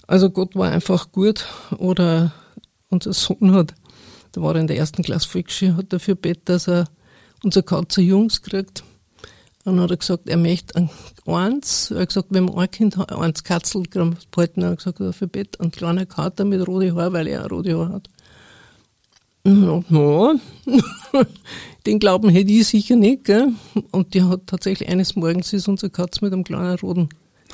Also 0.08 0.30
Gott 0.30 0.56
war 0.56 0.72
einfach 0.72 1.12
gut. 1.12 1.46
Oder 1.78 2.34
unser 2.90 3.14
Sohn 3.14 3.54
hat, 3.54 3.74
da 4.32 4.42
war 4.42 4.56
er 4.56 4.62
in 4.62 4.68
der 4.68 4.78
ersten 4.78 5.04
Klasse 5.04 5.30
Volksschule, 5.30 5.78
hat 5.78 5.94
dafür 5.94 6.16
bett, 6.16 6.42
dass 6.46 6.68
er 6.68 6.86
unser 7.44 7.64
Katze 7.64 8.02
Jungs 8.02 8.42
kriegt. 8.42 8.84
Und 9.64 9.78
dann 9.78 9.84
hat 9.84 9.92
er 9.92 9.98
gesagt, 9.98 10.30
er 10.30 10.38
möchte 10.38 10.76
ein, 10.76 10.90
eins. 11.26 11.90
Er 11.90 12.02
hat 12.02 12.10
gesagt, 12.10 12.28
wenn 12.30 12.46
man 12.46 12.58
ein 12.58 12.70
Kind 12.70 12.98
hat, 12.98 13.12
eins 13.12 13.44
Katzel 13.44 13.84
behalten, 13.84 14.62
er 14.62 14.72
hat 14.72 14.78
gesagt, 14.78 15.00
dafür 15.00 15.28
Bett, 15.28 15.60
ein 15.60 15.72
kleiner 15.72 16.06
Kater 16.06 16.46
mit 16.46 16.68
roten 16.68 16.96
Haaren, 16.96 17.14
weil 17.14 17.28
er 17.28 17.46
auch 17.46 17.52
rote 17.52 17.78
Haare 17.78 17.94
hat. 17.94 18.10
Den 21.86 22.00
Glauben 22.00 22.30
hätte 22.30 22.52
ich 22.52 22.68
sicher 22.68 22.96
nicht, 22.96 23.26
gell? 23.26 23.54
Und 23.92 24.16
die 24.16 24.24
hat 24.24 24.48
tatsächlich 24.48 24.90
eines 24.90 25.16
Morgens 25.16 25.54
ist 25.54 25.68
unsere 25.68 25.92
Katze 25.92 26.26
mit 26.26 26.34
einem 26.34 26.44
kleinen 26.44 26.80
roten 26.80 27.10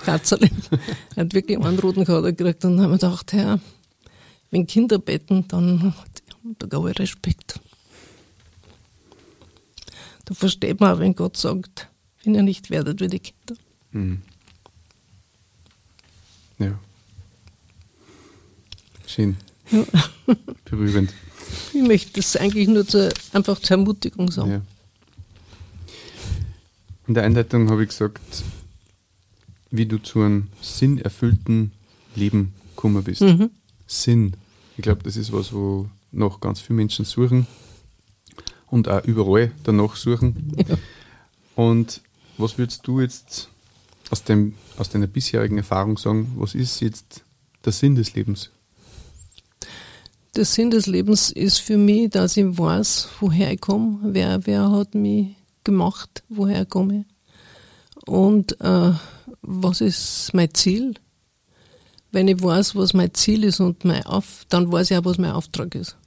Katzerl. 0.06 0.50
er 1.16 1.24
hat 1.26 1.34
wirklich 1.34 1.60
einen 1.60 1.80
roten 1.80 2.06
Kater 2.06 2.32
gekriegt 2.32 2.64
und 2.64 2.78
dann 2.78 2.86
haben 2.86 2.92
wir 2.92 2.98
gedacht, 2.98 3.34
Herr, 3.34 3.60
wenn 4.52 4.68
Kinder 4.68 5.00
betten, 5.00 5.46
dann 5.50 5.94
da 6.60 6.68
gab 6.68 6.88
ich 6.88 6.98
Respekt. 6.98 7.60
Da 10.26 10.34
versteht 10.34 10.80
man 10.80 10.96
auch, 10.96 11.00
wenn 11.00 11.14
Gott 11.14 11.36
sagt, 11.36 11.90
wenn 12.24 12.36
ihr 12.36 12.44
nicht 12.44 12.70
werdet 12.70 13.02
wie 13.02 13.08
die 13.08 13.20
Kinder. 13.20 13.62
Mhm. 13.92 14.22
Ja. 16.58 16.80
Schön. 19.08 19.36
Ja. 19.72 19.84
Berührend. 20.64 21.14
Ich 21.74 21.82
möchte 21.82 22.14
das 22.14 22.36
eigentlich 22.36 22.68
nur 22.68 22.88
zur, 22.88 23.10
einfach 23.34 23.60
zur 23.60 23.78
Ermutigung 23.78 24.32
sagen. 24.32 24.52
Ja. 24.52 24.62
In 27.08 27.14
der 27.14 27.24
Einleitung 27.24 27.70
habe 27.70 27.84
ich 27.84 27.90
gesagt, 27.90 28.44
wie 29.70 29.86
du 29.86 29.98
zu 29.98 30.22
einem 30.22 30.48
sinnerfüllten 30.62 31.72
Leben 32.16 32.54
gekommen 32.76 33.04
bist. 33.04 33.22
Mhm. 33.22 33.50
Sinn. 33.88 34.34
Ich 34.78 34.84
glaube, 34.84 35.04
das 35.04 35.16
ist 35.16 35.32
was, 35.32 35.54
wo 35.54 35.90
noch 36.12 36.40
ganz 36.40 36.60
viele 36.60 36.78
Menschen 36.78 37.06
suchen 37.06 37.48
und 38.68 38.88
auch 38.88 39.04
überall 39.06 39.52
danach 39.64 39.96
suchen. 39.96 40.56
Ja. 40.68 40.78
Und 41.56 42.02
was 42.38 42.58
würdest 42.58 42.88
du 42.88 43.02
jetzt 43.02 43.50
aus, 44.10 44.24
dem, 44.24 44.56
aus 44.78 44.90
deiner 44.90 45.08
bisherigen 45.08 45.58
Erfahrung 45.58 45.98
sagen, 45.98 46.32
was 46.36 46.56
ist 46.56 46.82
jetzt 46.82 47.24
der 47.66 47.72
Sinn 47.72 47.96
des 47.96 48.14
Lebens? 48.14 48.50
Der 50.34 50.46
Sinn 50.46 50.72
des 50.72 50.88
Lebens 50.88 51.30
ist 51.30 51.58
für 51.58 51.76
mich, 51.76 52.10
dass 52.10 52.38
ich 52.38 52.58
weiß, 52.58 53.10
woher 53.20 53.52
ich 53.52 53.60
komme, 53.60 54.00
wer, 54.02 54.46
wer 54.46 54.72
hat 54.72 54.96
mich 54.96 55.36
gemacht, 55.66 56.24
woher 56.30 56.62
ich 56.62 56.70
komme 56.70 57.04
und 58.06 58.60
äh, 58.62 58.94
was 59.42 59.82
ist 59.82 60.34
mein 60.34 60.54
Ziel. 60.54 60.94
Wenn 62.14 62.30
ich 62.30 62.42
weiß, 62.42 62.78
was 62.78 62.94
mein 62.94 63.14
Ziel 63.14 63.44
ist 63.44 63.60
und 63.60 63.84
mein 63.84 64.06
Auf, 64.06 64.46
dann 64.48 64.72
weiß 64.72 64.92
ich 64.92 64.98
auch, 64.98 65.04
was 65.04 65.18
mein 65.18 65.32
Auftrag 65.32 65.76
ist. 65.76 65.98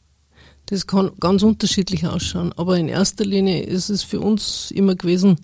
Das 0.66 0.86
kann 0.86 1.12
ganz 1.20 1.42
unterschiedlich 1.42 2.06
ausschauen, 2.06 2.54
aber 2.56 2.78
in 2.78 2.88
erster 2.88 3.26
Linie 3.26 3.64
ist 3.64 3.90
es 3.90 4.02
für 4.02 4.20
uns 4.20 4.70
immer 4.70 4.94
gewesen, 4.94 5.36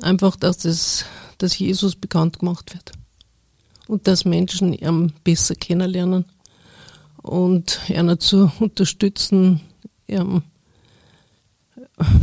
einfach, 0.00 0.36
dass, 0.36 0.58
das, 0.58 1.06
dass 1.38 1.58
Jesus 1.58 1.96
bekannt 1.96 2.38
gemacht 2.38 2.72
wird 2.72 2.92
und 3.88 4.06
dass 4.06 4.24
Menschen 4.24 4.74
ihn 4.74 5.12
besser 5.24 5.56
kennenlernen 5.56 6.24
und 7.26 7.80
ihn 7.88 8.18
zu 8.18 8.50
unterstützen, 8.60 9.60
ihm 10.06 10.42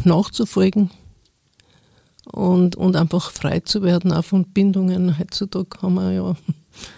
nachzufolgen. 0.04 0.90
und, 2.32 2.76
und 2.76 2.96
einfach 2.96 3.32
frei 3.32 3.60
zu 3.60 3.84
werden, 3.84 4.12
auch 4.12 4.24
von 4.24 4.46
Bindungen. 4.46 5.18
Heutzutage 5.20 5.82
haben 5.82 5.96
wir 5.96 6.12
ja, 6.12 6.36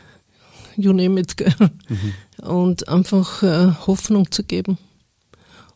you 0.76 0.94
name 0.94 1.20
it, 1.20 1.36
gell? 1.36 1.54
Mhm. 1.60 2.48
und 2.48 2.88
einfach 2.88 3.44
äh, 3.44 3.72
Hoffnung 3.88 4.32
zu 4.32 4.44
geben. 4.44 4.78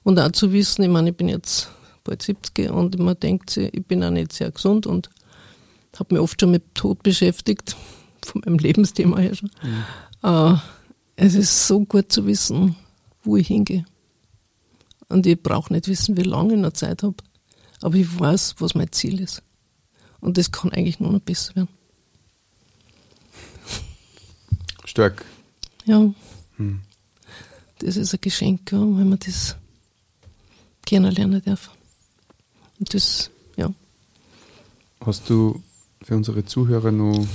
Und 0.03 0.19
auch 0.19 0.31
zu 0.31 0.53
wissen, 0.53 0.83
ich 0.83 0.89
meine, 0.89 1.09
ich 1.09 1.17
bin 1.17 1.29
jetzt 1.29 1.69
bald 2.03 2.21
70 2.21 2.69
und 2.69 2.97
man 2.99 3.19
denkt 3.19 3.49
sich, 3.49 3.73
ich 3.73 3.85
bin 3.85 4.03
auch 4.03 4.11
nicht 4.11 4.33
sehr 4.33 4.51
gesund 4.51 4.87
und 4.87 5.09
habe 5.99 6.15
mich 6.15 6.21
oft 6.21 6.39
schon 6.39 6.51
mit 6.51 6.75
Tod 6.75 7.03
beschäftigt, 7.03 7.75
von 8.23 8.41
meinem 8.45 8.59
Lebensthema 8.59 9.17
her 9.17 9.35
schon. 9.35 9.51
Mhm. 9.61 9.83
Äh, 10.29 10.57
es 11.21 11.33
ist 11.33 11.67
so 11.67 11.81
gut 11.81 12.13
zu 12.13 12.25
wissen, 12.25 12.77
wo 13.23 13.35
ich 13.35 13.47
hingehe. 13.47 13.83
Und 15.09 15.25
ich 15.25 15.41
brauche 15.41 15.73
nicht 15.73 15.89
wissen, 15.89 16.15
wie 16.15 16.23
lange 16.23 16.53
ich 16.53 16.59
noch 16.61 16.71
Zeit 16.71 17.03
habe. 17.03 17.17
Aber 17.81 17.95
ich 17.95 18.19
weiß, 18.19 18.55
was 18.59 18.73
mein 18.73 18.91
Ziel 18.93 19.19
ist. 19.19 19.43
Und 20.21 20.37
das 20.37 20.51
kann 20.51 20.71
eigentlich 20.71 21.01
nur 21.01 21.11
noch 21.11 21.19
besser 21.19 21.53
werden. 21.57 21.67
Stark. 24.85 25.25
Ja. 25.83 26.09
Hm. 26.55 26.79
Das 27.79 27.97
ist 27.97 28.13
ein 28.13 28.21
Geschenk, 28.21 28.71
wenn 28.71 29.09
man 29.09 29.19
das 29.19 29.57
kennenlernen 30.85 31.41
darf. 31.43 31.69
Und 32.79 32.93
das, 32.93 33.29
ja. 33.57 33.73
Hast 35.01 35.29
du 35.29 35.61
für 36.01 36.15
unsere 36.15 36.45
Zuhörer 36.45 36.93
noch 36.93 37.27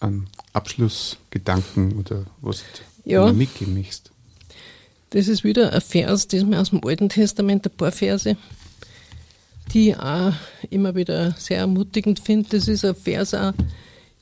einen 0.00 0.28
Abschlussgedanken 0.52 1.98
oder 1.98 2.26
was 2.40 2.64
ja. 3.04 3.32
möchtest? 3.32 4.10
Das 5.10 5.28
ist 5.28 5.44
wieder 5.44 5.72
ein 5.72 5.80
Vers, 5.80 6.28
das 6.28 6.44
mir 6.44 6.60
aus 6.60 6.70
dem 6.70 6.84
Alten 6.84 7.08
Testament, 7.08 7.66
ein 7.66 7.76
paar 7.76 7.92
Verse, 7.92 8.36
die 9.72 9.90
ich 9.90 9.96
auch 9.98 10.32
immer 10.70 10.94
wieder 10.94 11.32
sehr 11.38 11.58
ermutigend 11.58 12.18
finde. 12.20 12.48
Das 12.50 12.68
ist 12.68 12.84
ein 12.84 12.94
Vers 12.94 13.34
auch, 13.34 13.52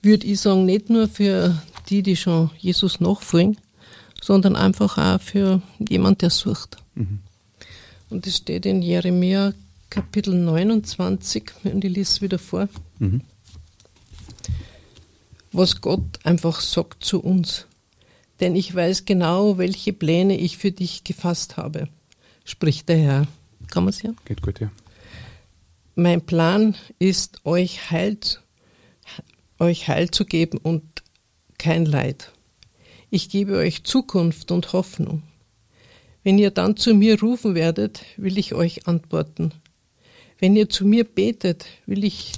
würde 0.03 0.27
ich 0.27 0.41
sagen, 0.41 0.65
nicht 0.65 0.91
nur 0.91 1.09
für 1.09 1.63
die, 1.89 2.03
die 2.03 2.17
schon 2.17 2.51
Jesus 2.59 3.01
nachfolgen, 3.01 3.57
sondern 4.21 4.57
einfach 4.57 4.99
auch 4.99 5.21
für 5.21 5.63
jemand, 5.79 6.23
der 6.23 6.31
sucht. 6.31 6.77
Mhm. 6.95 7.21
Und 8.11 8.27
das 8.27 8.37
steht 8.37 8.67
in 8.67 8.83
Jeremia 8.83 9.55
Kapitel 9.91 10.35
29, 10.35 11.53
und 11.65 11.85
ich 11.85 11.93
lese 11.93 12.21
wieder 12.21 12.39
vor. 12.39 12.69
Mhm. 12.99 13.23
Was 15.53 15.81
Gott 15.81 16.21
einfach 16.25 16.61
sagt 16.61 17.05
zu 17.05 17.21
uns. 17.21 17.67
Denn 18.41 18.57
ich 18.57 18.75
weiß 18.75 19.05
genau, 19.05 19.59
welche 19.59 19.93
Pläne 19.93 20.37
ich 20.39 20.57
für 20.57 20.73
dich 20.73 21.05
gefasst 21.05 21.57
habe, 21.57 21.89
spricht 22.45 22.89
der 22.89 22.99
Herr. 22.99 23.27
Kann 23.71 23.85
man 23.85 23.91
es 23.91 24.03
ja? 24.03 24.13
Geht 24.25 24.43
gut, 24.43 24.61
ja. 24.61 24.71
Mein 25.95 26.23
Plan 26.23 26.77
ist, 26.99 27.45
euch 27.45 27.91
Heil, 27.91 28.17
euch 29.59 29.89
Heil 29.89 30.11
zu 30.11 30.25
geben 30.25 30.59
und 30.59 30.83
kein 31.59 31.85
Leid. 31.85 32.33
Ich 33.11 33.29
gebe 33.29 33.57
euch 33.57 33.85
Zukunft 33.85 34.51
und 34.51 34.73
Hoffnung. 34.73 35.23
Wenn 36.23 36.39
ihr 36.39 36.51
dann 36.51 36.77
zu 36.77 36.95
mir 36.95 37.21
rufen 37.21 37.55
werdet, 37.55 38.05
will 38.17 38.39
ich 38.39 38.55
euch 38.55 38.87
antworten. 38.87 39.53
Wenn 40.39 40.57
ihr 40.57 40.69
zu 40.69 40.87
mir 40.87 41.05
betet, 41.05 41.67
will 41.87 42.05
ich 42.05 42.33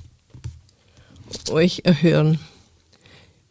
euch 1.50 1.82
erhören. 1.84 2.40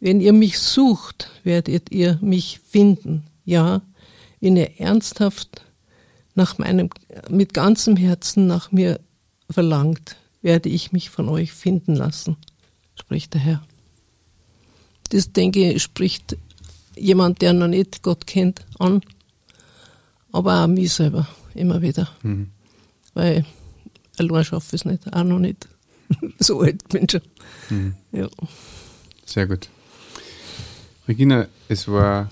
Wenn 0.02 0.20
ihr 0.20 0.32
mich 0.32 0.58
sucht, 0.58 1.30
werdet 1.44 1.92
ihr 1.92 2.18
mich 2.20 2.58
finden. 2.58 3.22
Ja, 3.44 3.82
wenn 4.40 4.56
ihr 4.56 4.80
ernsthaft 4.80 5.62
nach 6.34 6.58
meinem, 6.58 6.90
mit 7.30 7.54
ganzem 7.54 7.94
Herzen 7.94 8.48
nach 8.48 8.72
mir 8.72 8.98
verlangt, 9.48 10.16
werde 10.40 10.70
ich 10.70 10.90
mich 10.90 11.08
von 11.08 11.28
euch 11.28 11.52
finden 11.52 11.94
lassen, 11.94 12.36
spricht 12.96 13.34
der 13.34 13.42
Herr. 13.42 13.66
Das, 15.10 15.32
denke 15.32 15.70
ich, 15.70 15.84
spricht 15.84 16.36
jemand, 16.96 17.40
der 17.40 17.52
noch 17.52 17.68
nicht 17.68 18.02
Gott 18.02 18.26
kennt, 18.26 18.66
an, 18.80 19.02
aber 20.32 20.64
auch 20.64 20.66
mich 20.66 20.92
selber 20.92 21.28
immer 21.54 21.80
wieder. 21.80 22.10
Mhm. 22.24 22.50
Weil 23.14 23.46
allein 24.18 24.44
schaffe 24.44 24.74
ich 24.74 24.80
es 24.80 24.84
nicht, 24.84 25.12
auch 25.14 25.22
noch 25.22 25.38
nicht. 25.38 25.68
so 26.40 26.60
alt 26.60 26.88
bin 26.88 27.04
ich 27.04 27.12
schon. 27.12 27.22
Mhm. 27.70 27.94
Ja. 28.10 28.28
Sehr 29.26 29.46
gut. 29.46 29.68
Regina, 31.08 31.48
es 31.68 31.88
war 31.88 32.30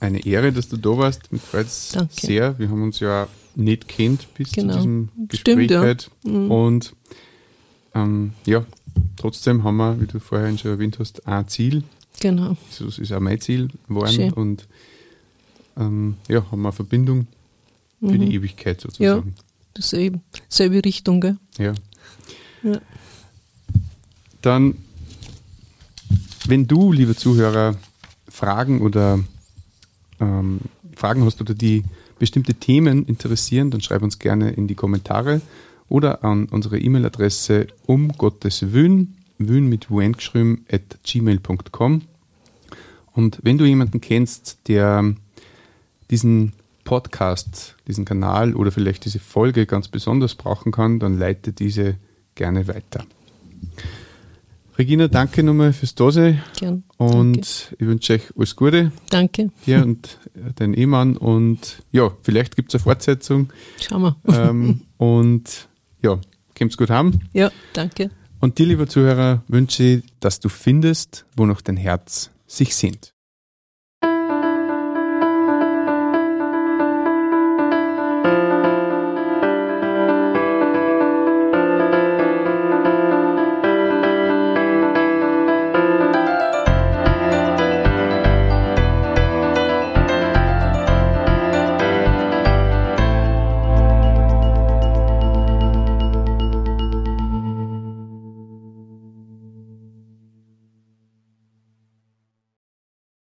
eine 0.00 0.24
Ehre, 0.24 0.52
dass 0.52 0.68
du 0.68 0.76
da 0.76 0.96
warst. 0.96 1.32
Mich 1.32 1.42
freut 1.42 1.66
es 1.66 1.96
sehr. 2.10 2.58
Wir 2.58 2.68
haben 2.68 2.82
uns 2.82 3.00
ja 3.00 3.28
nicht 3.54 3.88
kennt 3.88 4.32
bis 4.34 4.52
genau. 4.52 4.72
zu 4.72 4.78
diesem 4.78 5.08
Gespräch 5.28 5.70
Stimmt, 5.70 6.10
ja. 6.24 6.30
Mhm. 6.30 6.50
Und 6.50 6.94
ähm, 7.94 8.32
ja, 8.46 8.64
trotzdem 9.16 9.64
haben 9.64 9.76
wir, 9.76 10.00
wie 10.00 10.06
du 10.06 10.18
vorhin 10.18 10.58
schon 10.58 10.70
erwähnt 10.70 10.98
hast, 10.98 11.26
ein 11.26 11.48
Ziel. 11.48 11.84
Genau. 12.20 12.56
Das 12.78 12.98
ist 12.98 13.12
auch 13.12 13.20
mein 13.20 13.40
Ziel 13.40 13.68
geworden. 13.88 14.12
Schön. 14.12 14.32
Und 14.32 14.66
ähm, 15.76 16.16
ja, 16.28 16.44
haben 16.50 16.62
wir 16.62 16.68
eine 16.68 16.72
Verbindung 16.72 17.26
für 18.00 18.06
mhm. 18.06 18.20
die 18.20 18.34
Ewigkeit 18.34 18.80
sozusagen. 18.80 19.28
Ja. 19.36 19.44
Das 19.74 19.86
ist 19.86 19.98
eben 19.98 20.22
selbe 20.48 20.84
Richtung, 20.84 21.20
gell? 21.20 21.36
Ja. 21.58 21.72
ja. 22.62 22.80
Dann, 24.42 24.76
wenn 26.46 26.66
du, 26.66 26.92
liebe 26.92 27.16
Zuhörer, 27.16 27.76
Fragen 28.32 28.80
oder 28.80 29.20
ähm, 30.20 30.60
Fragen 30.96 31.24
hast 31.24 31.40
oder 31.40 31.54
die 31.54 31.84
bestimmte 32.18 32.54
Themen 32.54 33.04
interessieren, 33.06 33.70
dann 33.70 33.80
schreib 33.80 34.02
uns 34.02 34.18
gerne 34.18 34.50
in 34.50 34.68
die 34.68 34.74
Kommentare 34.74 35.40
oder 35.88 36.24
an 36.24 36.46
unsere 36.46 36.78
E-Mail-Adresse 36.78 37.66
um 37.86 38.12
Gottes 38.12 38.72
Wün, 38.72 39.16
Wün 39.38 39.68
mit 39.68 39.90
Wün 39.90 40.16
at 40.70 40.98
gmail.com. 41.04 42.02
Und 43.12 43.38
wenn 43.42 43.58
du 43.58 43.66
jemanden 43.66 44.00
kennst, 44.00 44.68
der 44.68 45.14
diesen 46.10 46.52
Podcast, 46.84 47.76
diesen 47.86 48.04
Kanal 48.04 48.54
oder 48.54 48.72
vielleicht 48.72 49.04
diese 49.04 49.18
Folge 49.18 49.66
ganz 49.66 49.88
besonders 49.88 50.34
brauchen 50.34 50.72
kann, 50.72 50.98
dann 50.98 51.18
leite 51.18 51.52
diese 51.52 51.96
gerne 52.34 52.66
weiter. 52.68 53.04
Regina, 54.78 55.08
danke 55.08 55.42
nochmal 55.42 55.72
fürs 55.72 55.94
Dasein. 55.94 56.42
Gern. 56.58 56.84
Und 56.96 57.36
danke. 57.36 57.76
ich 57.78 57.86
wünsche 57.86 58.14
euch 58.14 58.22
alles 58.36 58.56
Gute. 58.56 58.92
Danke. 59.10 59.50
Dir 59.66 59.82
und 59.82 60.18
dein 60.56 60.72
Ehemann. 60.74 61.16
Und 61.16 61.82
ja, 61.92 62.10
vielleicht 62.22 62.56
gibt 62.56 62.70
es 62.70 62.76
eine 62.76 62.84
Fortsetzung. 62.84 63.52
Schauen 63.80 64.02
wir. 64.02 64.16
Ähm, 64.28 64.82
und 64.96 65.68
ja, 66.02 66.18
kommt's 66.56 66.76
gut 66.76 66.90
haben. 66.90 67.20
Ja, 67.32 67.50
danke. 67.74 68.10
Und 68.40 68.58
dir, 68.58 68.66
lieber 68.66 68.88
Zuhörer, 68.88 69.44
wünsche 69.46 69.82
ich, 69.84 70.02
dass 70.20 70.40
du 70.40 70.48
findest, 70.48 71.26
wo 71.36 71.46
noch 71.46 71.60
dein 71.60 71.76
Herz 71.76 72.30
sich 72.46 72.74
sehnt. 72.74 73.11